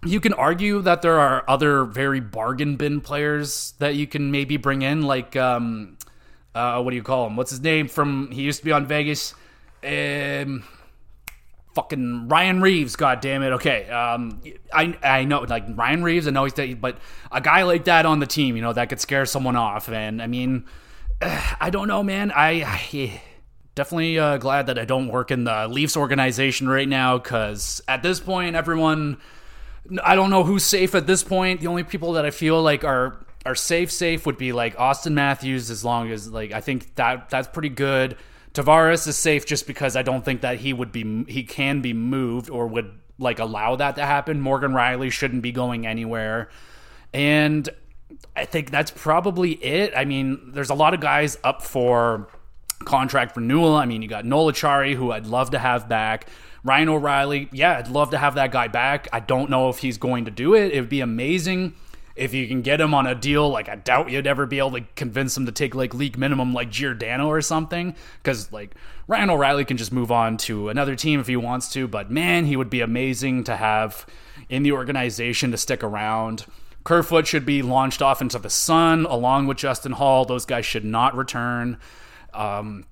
[0.06, 4.56] you can argue that there are other very bargain bin players that you can maybe
[4.56, 5.98] bring in, like um,
[6.54, 7.36] uh, what do you call him?
[7.36, 8.30] What's his name from?
[8.30, 9.34] He used to be on Vegas.
[9.84, 10.64] Um,
[11.74, 12.96] fucking Ryan Reaves.
[12.96, 13.52] God damn it.
[13.52, 14.40] Okay, um,
[14.72, 16.26] I I know like Ryan Reaves.
[16.26, 16.98] I know he's dead, but
[17.30, 19.88] a guy like that on the team, you know, that could scare someone off.
[19.88, 20.64] And I mean,
[21.20, 22.32] I don't know, man.
[22.32, 22.62] I.
[22.64, 23.20] I
[23.76, 28.02] definitely uh, glad that I don't work in the Leafs organization right now because at
[28.02, 29.18] this point, everyone
[30.02, 31.60] I don't know who's safe at this point.
[31.60, 35.14] The only people that I feel like are are safe safe would be like Austin
[35.14, 38.16] Matthews as long as like I think that that's pretty good.
[38.52, 41.92] Tavares is safe just because I don't think that he would be he can be
[41.92, 44.40] moved or would like allow that to happen.
[44.40, 46.48] Morgan Rielly shouldn't be going anywhere.
[47.12, 47.68] And
[48.34, 49.92] I think that's probably it.
[49.96, 52.28] I mean, there's a lot of guys up for
[52.84, 53.74] contract renewal.
[53.74, 56.28] I mean, you got Noel Acciari, who I'd love to have back.
[56.66, 59.06] Ryan O'Reilly, yeah, I'd love to have that guy back.
[59.12, 60.72] I don't know if he's going to do it.
[60.72, 61.74] It would be amazing
[62.16, 63.48] if you can get him on a deal.
[63.48, 66.52] Like, I doubt you'd ever be able to convince him to take like league minimum,
[66.52, 67.94] like Giordano or something.
[68.20, 68.74] Because like
[69.06, 71.86] Ryan O'Reilly can just move on to another team if he wants to.
[71.86, 74.04] But man, he would be amazing to have
[74.48, 76.46] in the organization to stick around.
[76.82, 80.24] Kerfoot should be launched off into the sun along with Justin Holl.
[80.24, 81.78] Those guys should not return.
[82.34, 82.86] Um,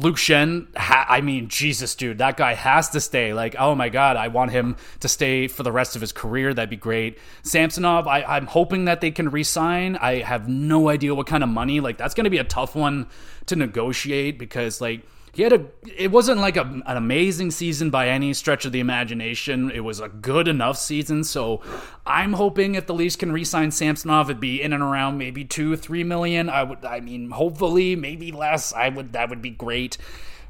[0.00, 3.34] Luke Schenn, ha- I mean, Jesus, dude, that guy has to stay.
[3.34, 6.54] Like, oh my God, I want him to stay for the rest of his career.
[6.54, 7.18] That'd be great.
[7.42, 9.96] Samsonov, I, I'm hoping that they can re-sign.
[9.96, 11.80] I have no idea what kind of money.
[11.80, 13.08] Like, that's going to be a tough one
[13.46, 15.02] to negotiate because, like,
[15.32, 15.66] he had a
[15.96, 19.70] it wasn't like a, an amazing season by any stretch of the imagination.
[19.70, 21.24] It was a good enough season.
[21.24, 21.62] So
[22.06, 25.76] i'm hoping if the leafs can re-sign samsonov it'd be in and around maybe two
[25.76, 26.48] three million.
[26.48, 28.72] I would i mean hopefully maybe less.
[28.72, 29.98] I would that would be great.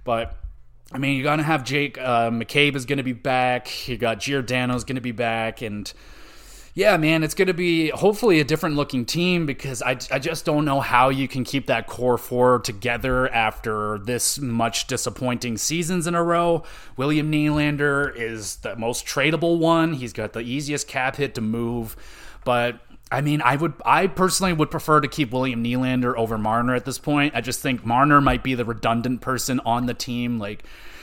[0.04, 0.36] But
[0.92, 3.88] I mean, you're gonna have Jake uh, McCabe is gonna be back.
[3.88, 5.92] You got Giordano's gonna be back, and
[6.74, 10.44] yeah, man, it's going to be hopefully a different looking team because I, I just
[10.44, 16.06] don't know how you can keep that core four together after this much disappointing seasons
[16.06, 16.62] in a row.
[16.96, 19.94] William Nylander is the most tradable one.
[19.94, 21.96] He's got the easiest cap hit to move,
[22.44, 22.78] but
[23.12, 26.84] I mean, I would, I personally would prefer to keep William Nylander over Marner at
[26.84, 27.34] this point.
[27.34, 30.38] I just think Marner might be the redundant person on the team.
[30.38, 30.62] Like,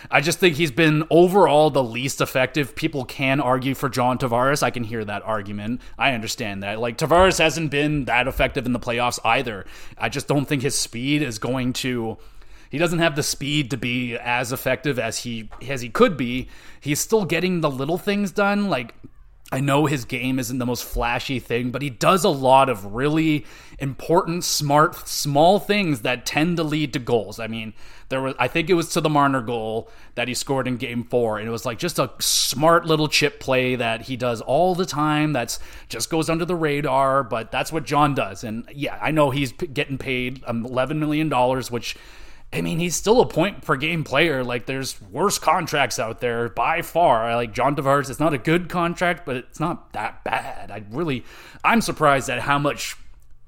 [0.09, 2.75] I just think he's been overall the least effective.
[2.75, 4.63] People can argue for John Tavares.
[4.63, 5.81] I can hear that argument.
[5.97, 6.79] I understand that.
[6.79, 9.65] Like, Tavares hasn't been that effective in the playoffs either.
[9.97, 12.17] I just don't think his speed is going to
[12.69, 16.49] he doesn't have the speed to be as effective as he as he could be.
[16.79, 18.69] He's still getting the little things done.
[18.69, 18.93] Like
[19.49, 22.93] I know his game isn't the most flashy thing, but he does a lot of
[22.93, 23.45] really
[23.79, 27.39] important, smart, small things that tend to lead to goals.
[27.39, 27.73] I mean,
[28.09, 31.05] there was I think it was to the Marner goal that he scored in game
[31.05, 34.75] 4 and it was like just a smart little chip play that he does all
[34.75, 38.43] the time that's just goes under the radar, but that's what John does.
[38.43, 41.95] And yeah, I know he's getting paid um, 11 million dollars which
[42.53, 44.43] I mean, he's still a point per game player.
[44.43, 47.25] Like, there's worse contracts out there by far.
[47.25, 50.71] I like, John Tavares, it's not a good contract, but it's not that bad.
[50.71, 51.25] I really,
[51.63, 52.95] I'm surprised at how much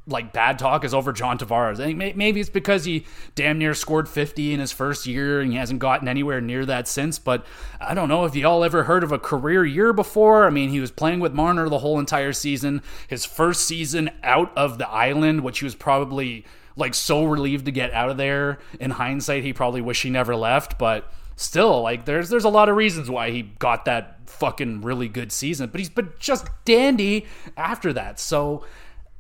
[0.09, 1.79] like bad talk is over John Tavares.
[1.79, 5.51] I think maybe it's because he damn near scored 50 in his first year and
[5.51, 7.19] he hasn't gotten anywhere near that since.
[7.19, 7.45] But
[7.79, 10.45] I don't know if y'all ever heard of a career year before.
[10.45, 12.81] I mean, he was playing with Marner the whole entire season.
[13.07, 16.45] His first season out of the island, which he was probably
[16.80, 18.59] like so relieved to get out of there.
[18.80, 22.69] In hindsight, he probably wish he never left, but still, like there's there's a lot
[22.69, 25.69] of reasons why he got that fucking really good season.
[25.69, 27.27] But he's been just dandy
[27.57, 28.19] after that.
[28.19, 28.63] So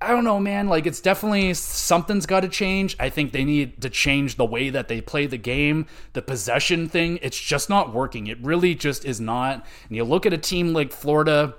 [0.01, 0.69] I don't know, man.
[0.69, 2.95] Like, it's definitely something's got to change.
[3.01, 5.87] I think they need to change the way that they play the game.
[6.13, 8.27] The possession thing, it's just not working.
[8.27, 9.65] It really just is not.
[9.89, 11.53] And you look at a team like Florida,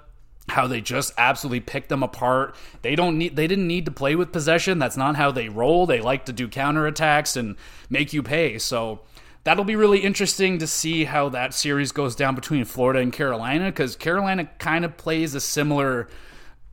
[0.50, 2.54] how they just absolutely picked them apart.
[2.82, 4.78] They don't need they didn't need to play with possession.
[4.78, 5.86] That's not how they roll.
[5.86, 7.56] They like to do counterattacks and
[7.88, 8.58] make you pay.
[8.58, 9.00] So
[9.44, 13.72] that'll be really interesting to see how that series goes down between Florida and Carolina
[13.72, 16.08] cuz Carolina kind of plays a similar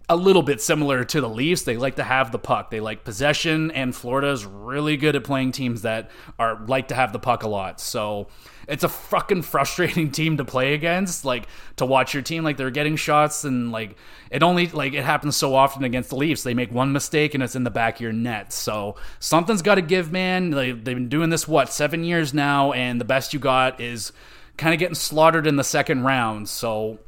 [0.10, 1.64] a little bit similar to the Leafs.
[1.64, 2.72] They like to have the puck.
[2.72, 7.12] They like possession, and Florida's really good at playing teams that are like to have
[7.12, 7.82] the puck a lot.
[7.82, 8.28] So
[8.70, 11.26] it's a fucking frustrating team to play against.
[11.26, 13.97] Like to watch your team, like they're getting shots and like
[14.32, 16.43] it only like it happens so often against the Leafs.
[16.43, 18.53] They make one mistake and it's in the back of your net.
[18.53, 20.51] So something's got to give, man.
[20.51, 24.14] They, they've been doing this what seven years now, and the best you got is
[24.55, 26.47] kind of getting slaughtered in the second round.
[26.47, 26.99] So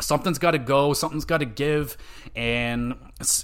[0.00, 1.96] something's got to go, something's got to give,
[2.36, 2.94] and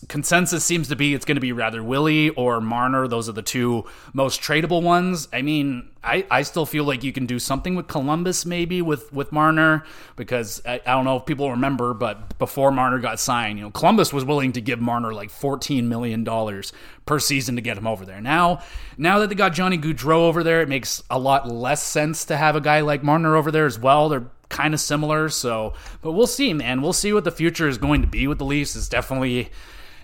[0.08, 3.08] consensus seems to be it's going to be rather Willie or Marner.
[3.08, 5.28] Those are the two most tradable ones.
[5.32, 9.12] I mean, I, I still feel like you can do something with Columbus maybe with
[9.12, 9.84] with Marner
[10.16, 13.70] because I, I don't know if people remember, but before Marner got signed, you know,
[13.70, 16.72] Columbus was willing to give Marner like fourteen million dollars
[17.06, 18.20] per season to get him over there.
[18.20, 18.62] Now,
[18.96, 22.36] now that they got Johnny Gaudreau over there, it makes a lot less sense to
[22.36, 24.08] have a guy like Marner over there as well.
[24.08, 24.24] They're
[24.54, 25.28] kind of similar.
[25.28, 26.80] So, but we'll see, man.
[26.80, 28.76] We'll see what the future is going to be with the Leafs.
[28.76, 29.50] It's definitely,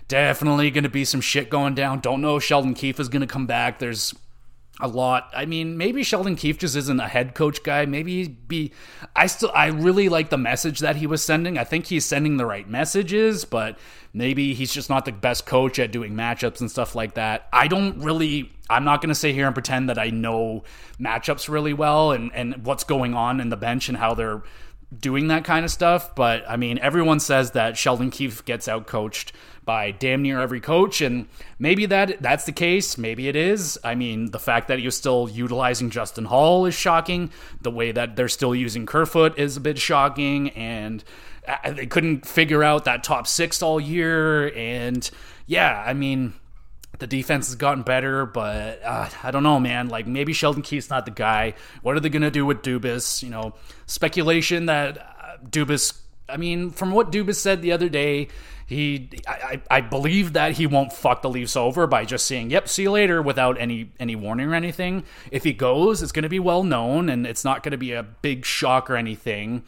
[0.09, 2.01] definitely going to be some shit going down.
[2.01, 3.79] Don't know if Sheldon Keefe is going to come back.
[3.79, 4.15] There's
[4.81, 5.31] a lot.
[5.35, 7.87] I mean, maybe Sheldon Keefe just isn't a head coach guy.
[7.87, 8.73] Maybe be.
[9.15, 11.59] I still, I really like the message that he was sending.
[11.59, 13.79] I think he's sending the right messages, but
[14.13, 17.49] maybe he's just not the best coach at doing matchups and stuff like that.
[17.53, 18.53] I don't really.
[18.69, 20.65] I'm not going to sit here and pretend that I know
[21.01, 24.43] matchups really well and and what's going on in the bench and how they're
[24.99, 26.15] doing that kind of stuff.
[26.15, 29.33] But I mean, everyone says that Sheldon Keefe gets out coached
[29.71, 31.29] by damn near every coach, and
[31.61, 32.99] maybe that that's the case.
[32.99, 33.79] Maybe it is.
[33.85, 37.31] I mean, the fact that you're still utilizing Justin Holl is shocking.
[37.61, 41.05] The way that they're still using Kerfoot is a bit shocking, and
[41.65, 44.53] they couldn't figure out that top six all year.
[44.57, 45.09] And
[45.47, 46.35] yeah, I mean.
[46.99, 49.89] The defense has gotten better, but uh, I don't know, man.
[49.89, 51.55] Like maybe Sheldon Keefe's not the guy.
[51.81, 53.23] What are they to do with Dubas?
[53.23, 53.55] You know,
[53.87, 55.99] speculation that uh, Dubas.
[56.29, 58.29] I mean, from what Dubas said the other day,
[58.71, 62.69] he I, I believe that he won't fuck the Leafs over by just saying yep
[62.69, 65.03] see you later without any any warning or anything.
[65.33, 67.93] If he goes it's going to be well known and it's not going to be
[67.93, 69.65] a big shock or anything.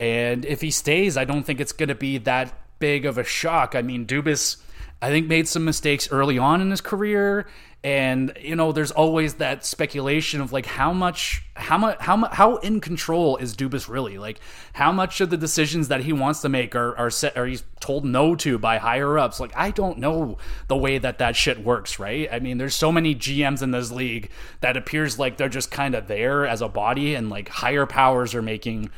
[0.00, 3.22] And if he stays I don't think it's going to be that big of a
[3.22, 3.76] shock.
[3.76, 4.56] I mean Dubas
[5.00, 7.46] I think made some mistakes early on in his career
[7.84, 12.32] and you know there's always that speculation of like how much how much how much
[12.32, 14.38] how in control is Dubas really like
[14.74, 17.64] how much of the decisions that he wants to make are are set are he's
[17.80, 21.64] told no to by higher ups like I don't know the way that that shit
[21.64, 24.30] works right I mean there's so many GMs in this league
[24.60, 28.32] that appears like they're just kind of there as a body and like higher powers
[28.34, 28.90] are making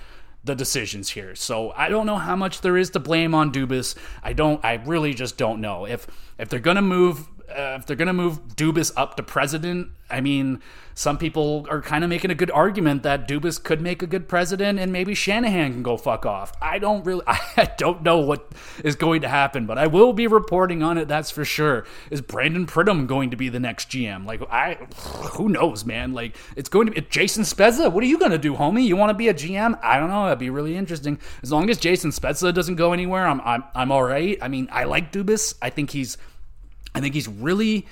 [0.45, 1.35] the decisions here.
[1.35, 3.97] So I don't know how much there is to blame on Dubas.
[4.23, 5.87] I don't I really just don't know.
[5.87, 6.07] If
[6.39, 9.89] if they're going to move uh, if they're going to move Dubas up to president,
[10.11, 10.61] I mean,
[10.95, 14.29] some people are kind of making a good argument that Dubas could make a good
[14.29, 16.53] president and maybe Shanahan can go fuck off.
[16.63, 18.53] I don't really, I don't know what
[18.85, 21.85] is going to happen, but I will be reporting on it, that's for sure.
[22.11, 24.25] Is Brandon Pridham going to be the next GM?
[24.25, 24.75] Like, I,
[25.33, 26.13] who knows, man?
[26.13, 27.91] Like, it's going to be Jason Spezza.
[27.91, 28.85] What are you going to do, homie?
[28.85, 29.79] You want to be a GM?
[29.83, 30.25] I don't know.
[30.25, 31.19] That'd be really interesting.
[31.43, 34.39] As long as Jason Spezza doesn't go anywhere, I'm, I'm, I'm all right.
[34.41, 35.55] I mean, I like Dubas.
[35.61, 36.19] I think he's,
[36.95, 37.87] I think he's really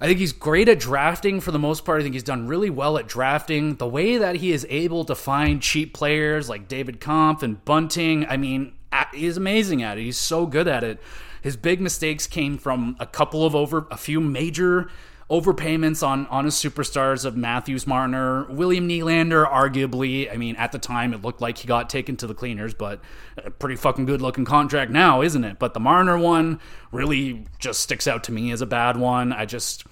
[0.00, 2.00] I think he's great at drafting for the most part.
[2.00, 3.76] I think he's done really well at drafting.
[3.76, 8.26] The way that he is able to find cheap players like David Kampf and Bunting,
[8.26, 8.74] I mean,
[9.14, 10.02] he's amazing at it.
[10.02, 11.00] He's so good at it.
[11.40, 14.90] His big mistakes came from a couple of over, a few major
[15.30, 20.32] overpayments on on his superstars of Matthews Marner, William Nylander, arguably.
[20.32, 23.00] I mean, at the time it looked like he got taken to the cleaners, but
[23.36, 25.58] a pretty fucking good looking contract now, isn't it?
[25.58, 26.60] But the Marner one
[26.92, 29.32] really just sticks out to me as a bad one.
[29.32, 29.84] I just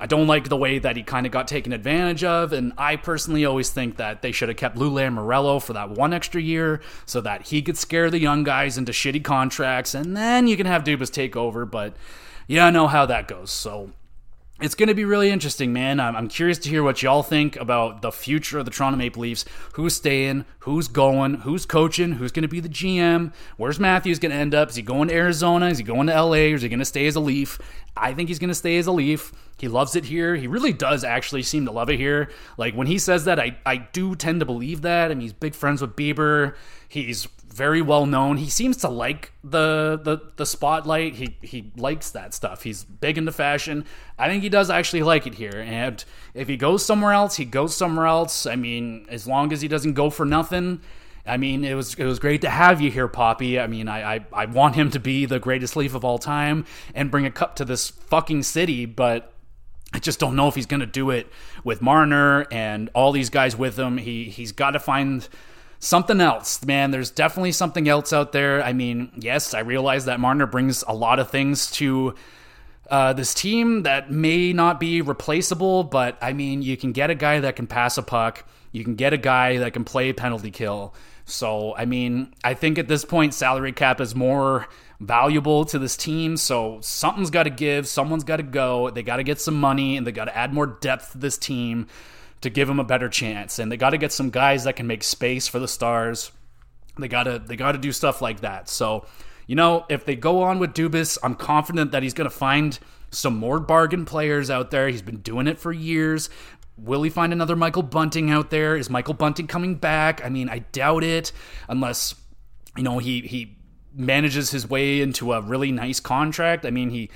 [0.00, 2.94] I don't like the way that he kind of got taken advantage of, and I
[2.94, 6.80] personally always think that they should have kept Lou Lamoriello for that one extra year
[7.04, 10.66] so that he could scare the young guys into shitty contracts, and then you can
[10.66, 11.66] have Dubas take over.
[11.66, 11.96] But
[12.46, 13.50] yeah, I know how that goes.
[13.50, 13.90] So
[14.60, 16.00] it's going to be really interesting, man.
[16.00, 19.22] I'm, I'm, curious to hear what y'all think about the future of the Toronto Maple
[19.22, 19.44] Leafs.
[19.74, 20.46] Who's staying?
[20.60, 21.34] Who's going?
[21.34, 22.12] Who's coaching?
[22.12, 23.32] Who's going to be the GM?
[23.56, 24.70] Where's Matthews going to end up?
[24.70, 25.68] Is he going to Arizona?
[25.68, 26.50] Is he going to LA?
[26.50, 27.58] Or is he going to stay as a Leaf?
[27.96, 29.32] I think he's going to stay as a Leaf.
[29.58, 30.34] He loves it here.
[30.34, 32.30] He really does actually seem to love it here.
[32.56, 35.10] Like when he says that, I, I do tend to believe that.
[35.10, 36.54] I mean, he's big friends with Bieber.
[36.88, 37.28] He's
[37.58, 38.36] very well known.
[38.36, 41.16] He seems to like the the the spotlight.
[41.16, 42.62] He he likes that stuff.
[42.62, 43.84] He's big into fashion.
[44.16, 45.64] I think he does actually like it here.
[45.66, 46.02] And
[46.34, 48.46] if he goes somewhere else, he goes somewhere else.
[48.46, 50.80] I mean, as long as he doesn't go for nothing.
[51.26, 53.58] I mean, it was it was great to have you here, Poppy.
[53.58, 56.64] I mean, I, I I want him to be the greatest leaf of all time
[56.94, 59.34] and bring a cup to this fucking city, but
[59.92, 61.26] I just don't know if he's to do it
[61.64, 63.98] with Marner and all these guys with him.
[63.98, 65.28] He he's got to find
[65.80, 66.90] something else, man.
[66.90, 68.62] There's definitely something else out there.
[68.62, 72.14] I mean, yes, I realize that Marner brings a lot of things to
[72.90, 77.14] uh, this team that may not be replaceable, but I mean, you can get a
[77.14, 78.44] guy that can pass a puck.
[78.72, 80.94] You can get a guy that can play penalty kill.
[81.24, 84.66] So, I mean, I think at this point, salary cap is more
[84.98, 86.38] valuable to this team.
[86.38, 87.86] So, something's got to give.
[87.86, 88.88] Someone's got to go.
[88.88, 91.36] They got to get some money and they got to add more depth to this
[91.36, 91.86] team
[92.40, 93.58] to give him a better chance.
[93.58, 96.32] And they got to get some guys that can make space for the stars.
[96.98, 98.68] They got to they got to do stuff like that.
[98.68, 99.06] So,
[99.46, 102.78] you know, if they go on with Dubas, I'm confident that he's going to find
[103.10, 104.88] some more bargain players out there.
[104.88, 106.28] He's been doing it for years.
[106.76, 108.76] Will he find another Michael Bunting out there?
[108.76, 110.24] Is Michael Bunting coming back?
[110.24, 111.32] I mean, I doubt it
[111.68, 112.14] unless
[112.76, 113.56] you know he he
[113.94, 116.64] manages his way into a really nice contract.
[116.64, 117.10] I mean, he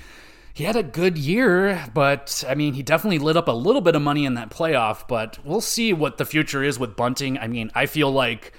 [0.53, 3.95] he had a good year, but I mean, he definitely lit up a little bit
[3.95, 5.07] of money in that playoff.
[5.07, 7.39] But we'll see what the future is with Bunting.
[7.39, 8.53] I mean, I feel like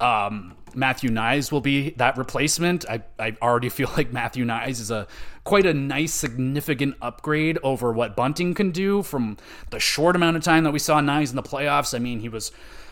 [0.00, 2.84] um, Matthew Knies will be that replacement.
[2.88, 5.06] I, I already feel like Matthew Knies is a
[5.44, 9.36] quite a nice, significant upgrade over what Bunting can do from
[9.70, 11.94] the short amount of time that we saw Knies in the playoffs.
[11.94, 12.50] I mean, he was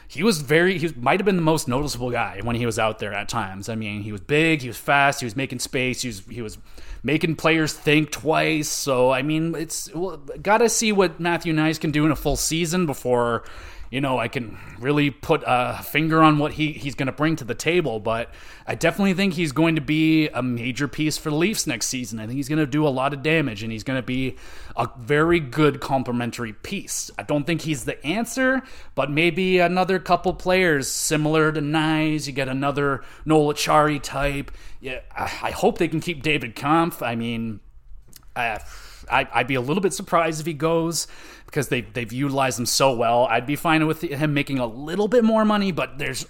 [0.09, 2.99] he was very he might have been the most noticeable guy when he was out
[2.99, 3.69] there at times.
[3.69, 6.43] I mean, he was big, he was fast, he was making space, he was he
[6.43, 6.59] was
[7.03, 8.69] making players think twice.
[8.69, 12.17] So I mean, it's well, got to see what Matthew Knies can do in a
[12.17, 13.45] full season before
[13.91, 17.37] you know, I can really put a finger on what he, he's going to bring
[17.37, 18.32] to the table, but
[18.66, 22.18] I definitely think he's going to be a major piece for the Leafs next season.
[22.18, 24.37] I think he's going to do a lot of damage and he's going to be
[24.76, 27.11] a very good complementary piece.
[27.18, 28.62] I don't think he's the answer,
[28.95, 32.26] but maybe another couple players similar to Knies.
[32.26, 34.51] You get another Noel Acciari type.
[34.80, 37.03] Yeah, I hope they can keep David Kampf.
[37.03, 37.61] I mean,
[38.37, 38.61] I,
[39.11, 41.07] I'd be a little bit surprised if he goes
[41.55, 43.27] because they they've utilized him so well.
[43.27, 46.27] I'd be fine with him making a little bit more money, but there's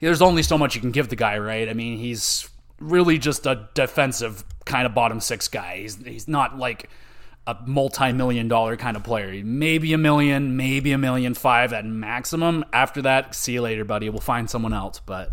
[0.00, 1.68] there's only so much you can give the guy, right?
[1.68, 2.48] I mean, he's
[2.80, 5.78] really just a defensive kind of bottom six guy.
[5.82, 6.90] He's he's not like
[7.46, 9.44] a multi-million dollar kind of player.
[9.44, 12.64] Maybe a million, maybe a million five at maximum.
[12.72, 14.10] After that, see you later, buddy.
[14.10, 15.30] We'll find someone else, but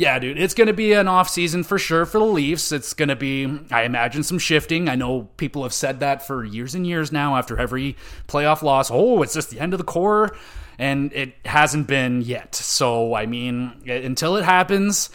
[0.00, 2.72] yeah, dude, it's going to be an off season for sure for the Leafs.
[2.72, 4.88] It's going to be, I imagine, some shifting.
[4.88, 8.90] I know people have said that for years and years now after every playoff loss.
[8.90, 10.34] Oh, it's just the end of the core.
[10.78, 12.54] And it hasn't been yet.
[12.54, 15.10] So, I mean, until it happens,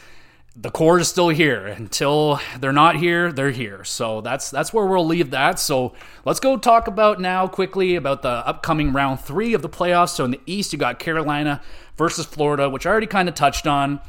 [0.55, 1.65] the core is still here.
[1.65, 3.83] Until they're not here, they're here.
[3.85, 5.57] So that's that's where we'll leave that.
[5.57, 5.93] So
[6.25, 10.09] let's go talk about now quickly about the upcoming round three of the playoffs.
[10.09, 11.59] So in the East, you got Carolina
[11.97, 13.99] versus Florida, which I already kind of touched on.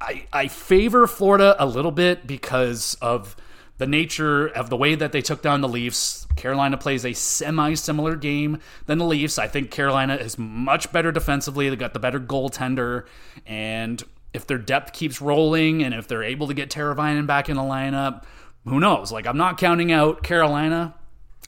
[0.00, 3.36] I, I favor Florida a little bit because of
[3.78, 6.26] the nature of the way that they took down the Leafs.
[6.36, 9.38] Carolina plays a semi similar game than the Leafs.
[9.38, 11.68] I think Carolina is much better defensively.
[11.68, 13.06] They got the better goaltender.
[13.46, 17.56] And if their depth keeps rolling and if they're able to get Teravainen back in
[17.56, 18.24] the lineup,
[18.64, 19.10] who knows?
[19.10, 20.94] Like, I'm not counting out Carolina.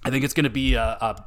[0.05, 1.25] I think it's going to be a, a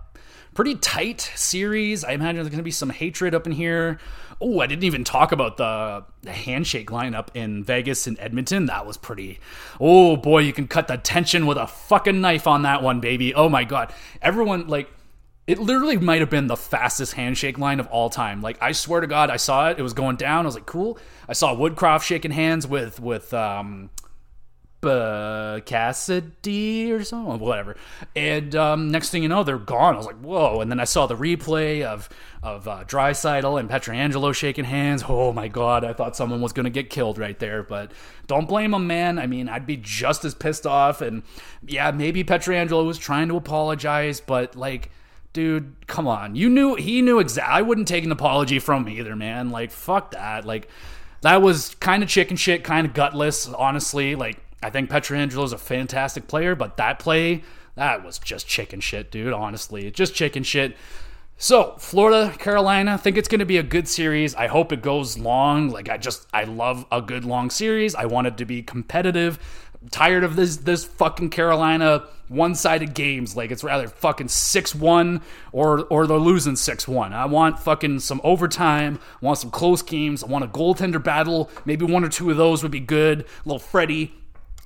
[0.55, 2.03] pretty tight series.
[2.03, 3.99] I imagine there's going to be some hatred up in here.
[4.41, 8.65] Oh, I didn't even talk about the, the handshake lineup in Vegas and Edmonton.
[8.65, 9.39] That was pretty.
[9.79, 13.35] Oh boy, you can cut the tension with a fucking knife on that one, baby.
[13.35, 14.89] Oh my god, everyone like.
[15.47, 18.41] It literally might have been the fastest handshake line of all time.
[18.41, 19.77] Like I swear to God, I saw it.
[19.77, 20.45] It was going down.
[20.45, 20.97] I was like, "Cool."
[21.29, 23.91] I saw Woodcroft shaking hands with with um,
[24.85, 27.75] uh, Cassidy or something, whatever.
[28.15, 29.95] And um, next thing you know, they're gone.
[29.95, 30.61] I was like, whoa!
[30.61, 32.09] And then I saw the replay of
[32.43, 35.03] of uh, Draisaitl and Pietrangelo shaking hands.
[35.07, 35.83] Oh my god!
[35.83, 37.63] I thought someone was going to get killed right there.
[37.63, 37.91] But
[38.27, 39.19] don't blame them, man.
[39.19, 41.01] I mean, I'd be just as pissed off.
[41.01, 41.23] And
[41.65, 44.91] yeah, maybe Pietrangelo was trying to apologize, but like
[45.35, 46.33] dude, come on.
[46.35, 47.53] You knew he knew exactly.
[47.53, 49.49] I wouldn't take an apology from him either, man.
[49.49, 50.45] Like fuck that.
[50.45, 50.69] Like
[51.21, 54.15] that was kind of chicken shit, kind of gutless, honestly.
[54.15, 57.43] Like I think Pietrangelo is a fantastic player, but that play,
[57.75, 59.31] that was just chicken shit, dude.
[59.31, 60.75] Honestly, just chicken shit.
[61.37, 64.33] So, Florida, Carolina, I think it's going to be a good series.
[64.33, 65.69] I hope it goes long.
[65.69, 67.93] Like I just I love a good long series.
[67.93, 69.37] I want it to be competitive.
[69.83, 73.37] I'm tired of this this fucking Carolina one-sided games.
[73.37, 77.13] Like it's rather fucking 6-1 or or they're losing 6-1.
[77.13, 78.97] I want fucking some overtime.
[79.21, 80.23] I want some close games.
[80.23, 81.51] I want a goaltender battle.
[81.65, 83.21] Maybe one or two of those would be good.
[83.21, 84.11] A little Freddie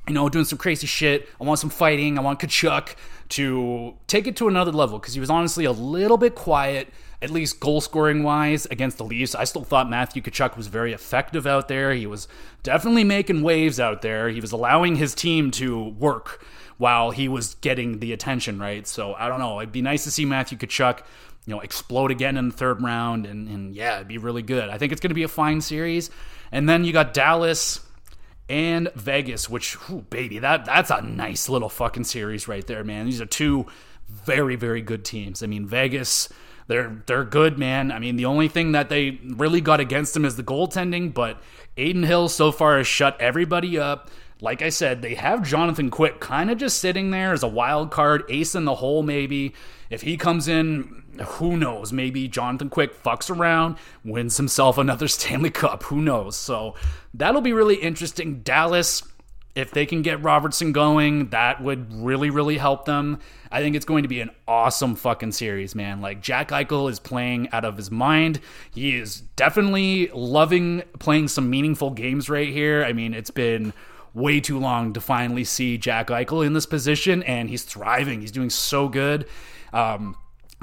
[0.09, 1.29] you know, doing some crazy shit.
[1.39, 2.17] I want some fighting.
[2.17, 2.95] I want Tkachuk
[3.29, 6.87] to take it to another level because he was honestly a little bit quiet,
[7.21, 9.35] at least goal scoring wise, against the Leafs.
[9.35, 11.93] I still thought Matthew Tkachuk was very effective out there.
[11.93, 12.27] He was
[12.63, 14.29] definitely making waves out there.
[14.29, 16.43] He was allowing his team to work
[16.79, 18.87] while he was getting the attention, right?
[18.87, 19.59] So I don't know.
[19.59, 21.01] It'd be nice to see Matthew Tkachuk
[21.45, 24.69] you know, explode again in the third round, and, and yeah, it'd be really good.
[24.69, 26.09] I think it's going to be a fine series.
[26.51, 27.79] And then you got Dallas
[28.49, 29.77] and Vegas, which,
[30.09, 33.05] baby, that that's a nice little fucking series right there, man.
[33.05, 33.67] These are two
[34.09, 35.43] very, very good teams.
[35.43, 36.29] I mean, Vegas,
[36.67, 37.91] they're they're good, man.
[37.91, 41.41] I mean, the only thing that they really got against them is the goaltending, but
[41.77, 44.09] Adin Hill so far has shut everybody up.
[44.41, 47.91] Like I said, they have Jonathan Quick kind of just sitting there as a wild
[47.91, 49.53] card, ace in the hole, maybe.
[49.89, 51.91] If he comes in, who knows?
[51.91, 55.83] Maybe Jonathan Quick fucks around, wins himself another Stanley Cup.
[55.83, 56.37] Who knows?
[56.37, 56.75] So
[57.13, 58.41] that'll be really interesting.
[58.41, 59.03] Dallas,
[59.55, 63.19] if they can get Robertson going, that would really, really help them.
[63.51, 65.99] I think it's going to be an awesome fucking series, man.
[65.99, 68.39] Like, Jack Eichel is playing out of his mind.
[68.71, 72.85] He is definitely loving playing some meaningful games right here.
[72.85, 73.73] I mean, it's been
[74.19, 78.21] way too long to finally see Jack Eichel in this position, and he's thriving.
[78.21, 79.25] He's doing so good.
[79.73, 80.15] Um,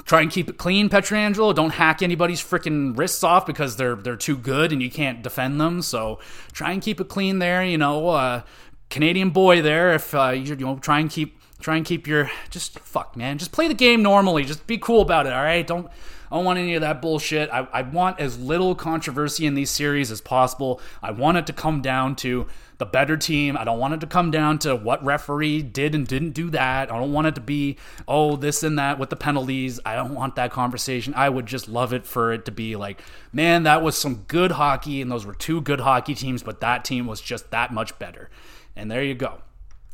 [0.05, 1.53] try and keep it clean, Pietrangelo.
[1.53, 5.59] Don't hack anybody's freaking wrists off because they're they're too good and you can't defend
[5.59, 5.81] them.
[5.81, 6.19] So
[6.53, 7.63] try and keep it clean there.
[7.63, 8.41] You know, uh,
[8.89, 9.93] Canadian boy there.
[9.93, 13.37] If uh, you, you know, try and keep try and keep your just fuck man.
[13.37, 14.43] Just play the game normally.
[14.43, 15.33] Just be cool about it.
[15.33, 15.65] All right.
[15.65, 15.87] Don't
[16.31, 17.49] I don't want any of that bullshit.
[17.51, 20.81] I, I want as little controversy in these series as possible.
[21.01, 22.47] I want it to come down to
[22.77, 23.57] the better team.
[23.57, 26.91] I don't want it to come down to what referee did and didn't do that.
[26.91, 29.79] I don't want it to be, oh, this and that with the penalties.
[29.85, 31.13] I don't want that conversation.
[31.15, 33.01] I would just love it for it to be like,
[33.33, 36.85] man, that was some good hockey, and those were two good hockey teams, but that
[36.85, 38.29] team was just that much better.
[38.75, 39.41] And there you go.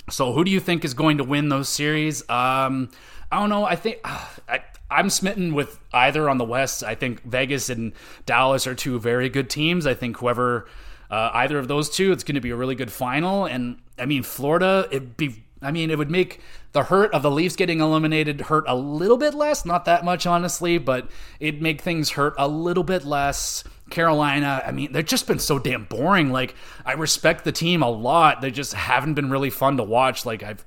[0.10, 2.22] So, who do you think is going to win those series?
[2.30, 2.90] Um,
[3.32, 3.64] I don't know.
[3.64, 4.60] I think uh, I,
[4.92, 6.84] I'm smitten with either on the West.
[6.84, 7.94] I think Vegas and
[8.26, 9.88] Dallas are two very good teams.
[9.88, 10.68] I think whoever
[11.14, 13.46] uh, either of those two, it's going to be a really good final.
[13.46, 15.44] And I mean, Florida, it'd be.
[15.62, 16.42] I mean, it would make
[16.72, 19.64] the hurt of the Leafs getting eliminated hurt a little bit less.
[19.64, 21.10] Not that much, honestly, but
[21.40, 23.64] it'd make things hurt a little bit less.
[23.92, 26.32] Carolina, I mean, they've just been so damn boring.
[26.32, 28.42] Like, I respect the team a lot.
[28.42, 30.26] They just haven't been really fun to watch.
[30.26, 30.66] Like, I've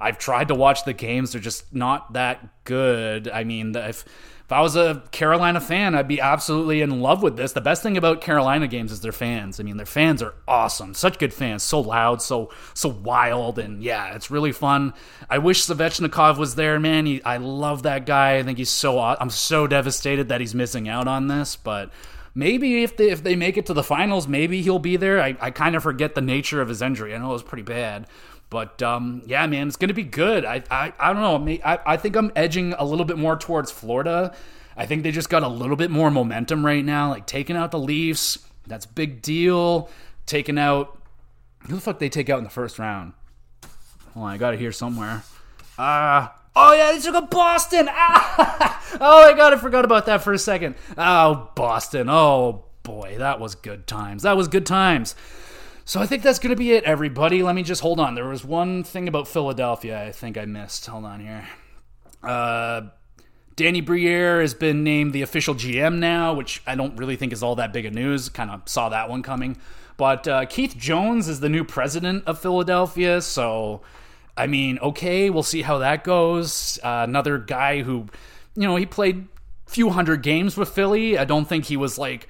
[0.00, 3.28] I've tried to watch the games; they're just not that good.
[3.28, 4.04] I mean, if
[4.44, 7.52] if I was a Carolina fan, I'd be absolutely in love with this.
[7.52, 9.58] The best thing about Carolina games is their fans.
[9.58, 13.82] I mean, their fans are awesome, such good fans, so loud, so so wild, and
[13.82, 14.92] yeah, it's really fun.
[15.30, 17.06] I wish Svechnikov was there, man.
[17.06, 18.36] He, I love that guy.
[18.36, 19.00] I think he's so.
[19.00, 21.90] I'm so devastated that he's missing out on this, but
[22.34, 25.22] maybe if they if they make it to the finals, maybe he'll be there.
[25.22, 27.14] I, I kind of forget the nature of his injury.
[27.14, 28.06] I know it was pretty bad,
[28.54, 30.44] but um, yeah, man, it's going to be good.
[30.44, 31.58] I, I, I don't know.
[31.64, 34.32] I, I think I'm edging a little bit more towards Florida.
[34.76, 37.10] I think they just got a little bit more momentum right now.
[37.10, 39.90] Like taking out the Leafs, that's a big deal.
[40.26, 41.02] Taking out
[41.66, 43.14] who the fuck they take out in the first round?
[44.12, 45.24] Hold on, I got it here somewhere.
[45.76, 47.88] Uh, oh yeah, they took a Boston.
[47.90, 48.96] Ah!
[49.00, 50.76] oh my god, I forgot about that for a second.
[50.96, 52.06] Oh, Boston.
[52.08, 54.22] Oh boy, that was good times.
[54.22, 55.16] That was good times.
[55.86, 57.42] So I think that's going to be it, everybody.
[57.42, 58.14] Let me just hold on.
[58.14, 60.86] There was one thing about Philadelphia I think I missed.
[60.86, 61.46] Hold on here.
[62.22, 62.88] Uh,
[63.54, 67.42] Danny Briere has been named the official GM now, which I don't really think is
[67.42, 68.30] all that big of news.
[68.30, 69.58] Kind of saw that one coming.
[69.98, 73.20] But uh, Keith Jones is the new president of Philadelphia.
[73.20, 73.82] So,
[74.38, 76.78] I mean, okay, we'll see how that goes.
[76.82, 78.06] Uh, another guy who,
[78.56, 79.28] you know, he played
[79.66, 81.18] few hundred games with Philly.
[81.18, 82.26] I don't think he was like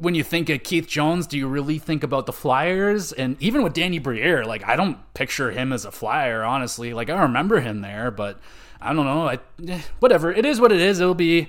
[0.00, 3.12] when you think of Keith Jones, do you really think about the Flyers?
[3.12, 6.94] And even with Danny Briere, like I don't picture him as a Flyer, honestly.
[6.94, 8.40] Like I remember him there, but
[8.80, 9.28] I don't know.
[9.28, 9.38] I,
[9.68, 10.32] eh, whatever.
[10.32, 11.00] It is what it is.
[11.00, 11.48] It'll be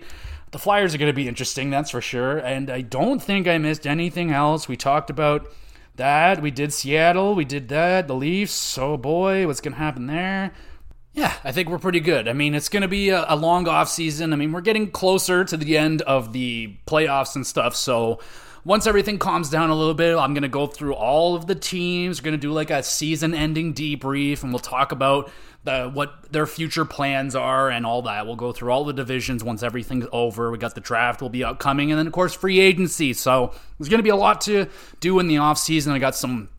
[0.51, 2.37] the Flyers are going to be interesting, that's for sure.
[2.39, 4.67] And I don't think I missed anything else.
[4.67, 5.47] We talked about
[5.95, 6.41] that.
[6.41, 7.35] We did Seattle.
[7.35, 8.09] We did that.
[8.09, 8.77] The Leafs.
[8.77, 10.53] Oh boy, what's going to happen there?
[11.14, 12.28] Yeah, I think we're pretty good.
[12.28, 14.32] I mean, it's going to be a, a long off season.
[14.32, 17.76] I mean, we're getting closer to the end of the playoffs and stuff.
[17.76, 18.20] So
[18.64, 21.55] once everything calms down a little bit, I'm going to go through all of the
[21.55, 22.22] teams.
[22.22, 25.32] We're going to do like a season ending debrief and we'll talk about
[25.64, 28.26] the what their future plans are and all that.
[28.26, 30.49] We'll go through all the divisions once everything's over.
[30.49, 33.14] We got the draft will be upcoming and then of course free agency.
[33.14, 34.68] So there's going to be a lot to
[34.99, 35.93] do in the off season.
[35.93, 36.49] I got some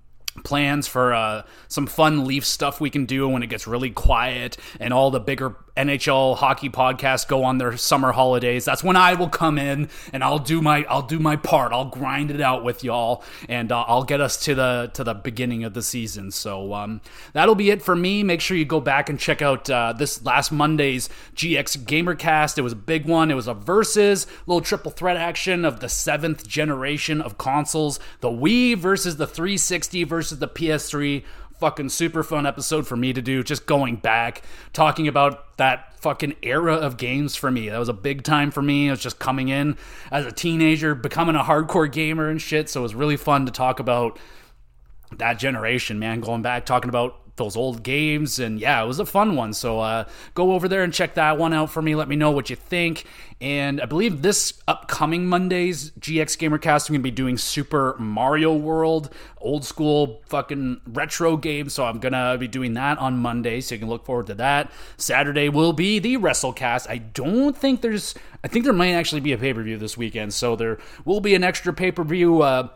[0.44, 4.56] plans for uh, some fun Leaf stuff we can do when it gets really quiet
[4.80, 8.64] and all the bigger NHL hockey podcasts go on their summer holidays.
[8.64, 11.72] That's when I will come in and I'll do my I'll do my part.
[11.72, 15.14] I'll grind it out with y'all and uh, I'll get us to the to the
[15.14, 16.30] beginning of the season.
[16.30, 17.00] So um,
[17.32, 18.22] that'll be it for me.
[18.22, 22.58] Make sure you go back and check out uh, this last Monday's GX Gamercast.
[22.58, 23.30] It was a big one.
[23.30, 28.30] It was a versus little triple threat action of the seventh generation of consoles: the
[28.30, 31.24] Wii versus the 360 versus the PS3
[31.62, 33.44] fucking super fun episode for me to do.
[33.44, 34.42] Just going back,
[34.72, 37.68] talking about that fucking era of games for me.
[37.68, 38.88] That was a big time for me.
[38.88, 39.76] I was just coming in
[40.10, 42.68] as a teenager, becoming a hardcore gamer and shit.
[42.68, 44.18] So it was really fun to talk about
[45.18, 46.20] that generation, man.
[46.20, 49.52] Going back, talking about those old games and yeah it was a fun one.
[49.52, 51.94] So uh, go over there and check that one out for me.
[51.94, 53.04] Let me know what you think.
[53.40, 59.12] And i believe this upcoming monday's gx gamercast i'm gonna be doing super mario world
[59.40, 61.68] old school fucking retro game.
[61.68, 64.70] So i'm gonna be doing that on monday so you can look forward to that.
[64.96, 66.88] Saturday will be the wrestlecast.
[66.88, 68.14] I don't think there's
[68.44, 71.42] i think there might actually be a pay-per-view this weekend so there will be an
[71.44, 72.68] extra pay-per-view uh,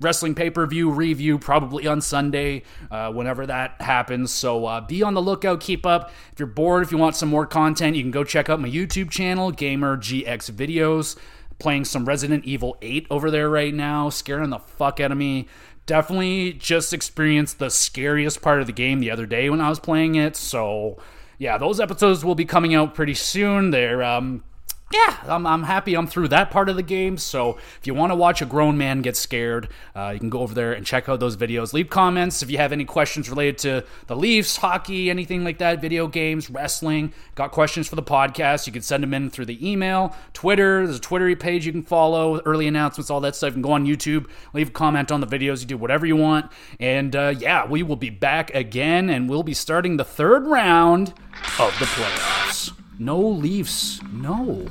[0.00, 4.32] wrestling pay per view review probably on Sunday, uh, whenever that happens.
[4.32, 6.12] So uh, be on the lookout, keep up.
[6.32, 8.68] If you're bored, if you want some more content, you can go check out my
[8.68, 11.16] YouTube channel, Gamer GX Videos.
[11.58, 15.48] Playing some Resident Evil 8 over there right now, scaring the fuck out of me.
[15.86, 19.80] Definitely just experienced the scariest part of the game the other day when I was
[19.80, 20.36] playing it.
[20.36, 20.98] So,
[21.38, 23.70] yeah, those episodes will be coming out pretty soon.
[23.70, 24.44] They're um,
[24.92, 27.18] yeah, I'm, I'm happy I'm through that part of the game.
[27.18, 30.40] So if you want to watch a grown man get scared, uh, you can go
[30.40, 31.72] over there and check out those videos.
[31.72, 35.80] Leave comments if you have any questions related to the Leafs, hockey, anything like that,
[35.80, 37.12] video games, wrestling.
[37.34, 38.68] Got questions for the podcast?
[38.68, 40.84] You can send them in through the email, Twitter.
[40.84, 43.48] There's a Twitter page you can follow, early announcements, all that stuff.
[43.48, 45.62] You can go on YouTube, leave a comment on the videos.
[45.62, 46.52] You do whatever you want.
[46.78, 51.08] And uh, yeah, we will be back again, and we'll be starting the third round
[51.58, 52.85] of the playoffs.
[52.98, 54.00] No leaves.
[54.10, 54.64] No.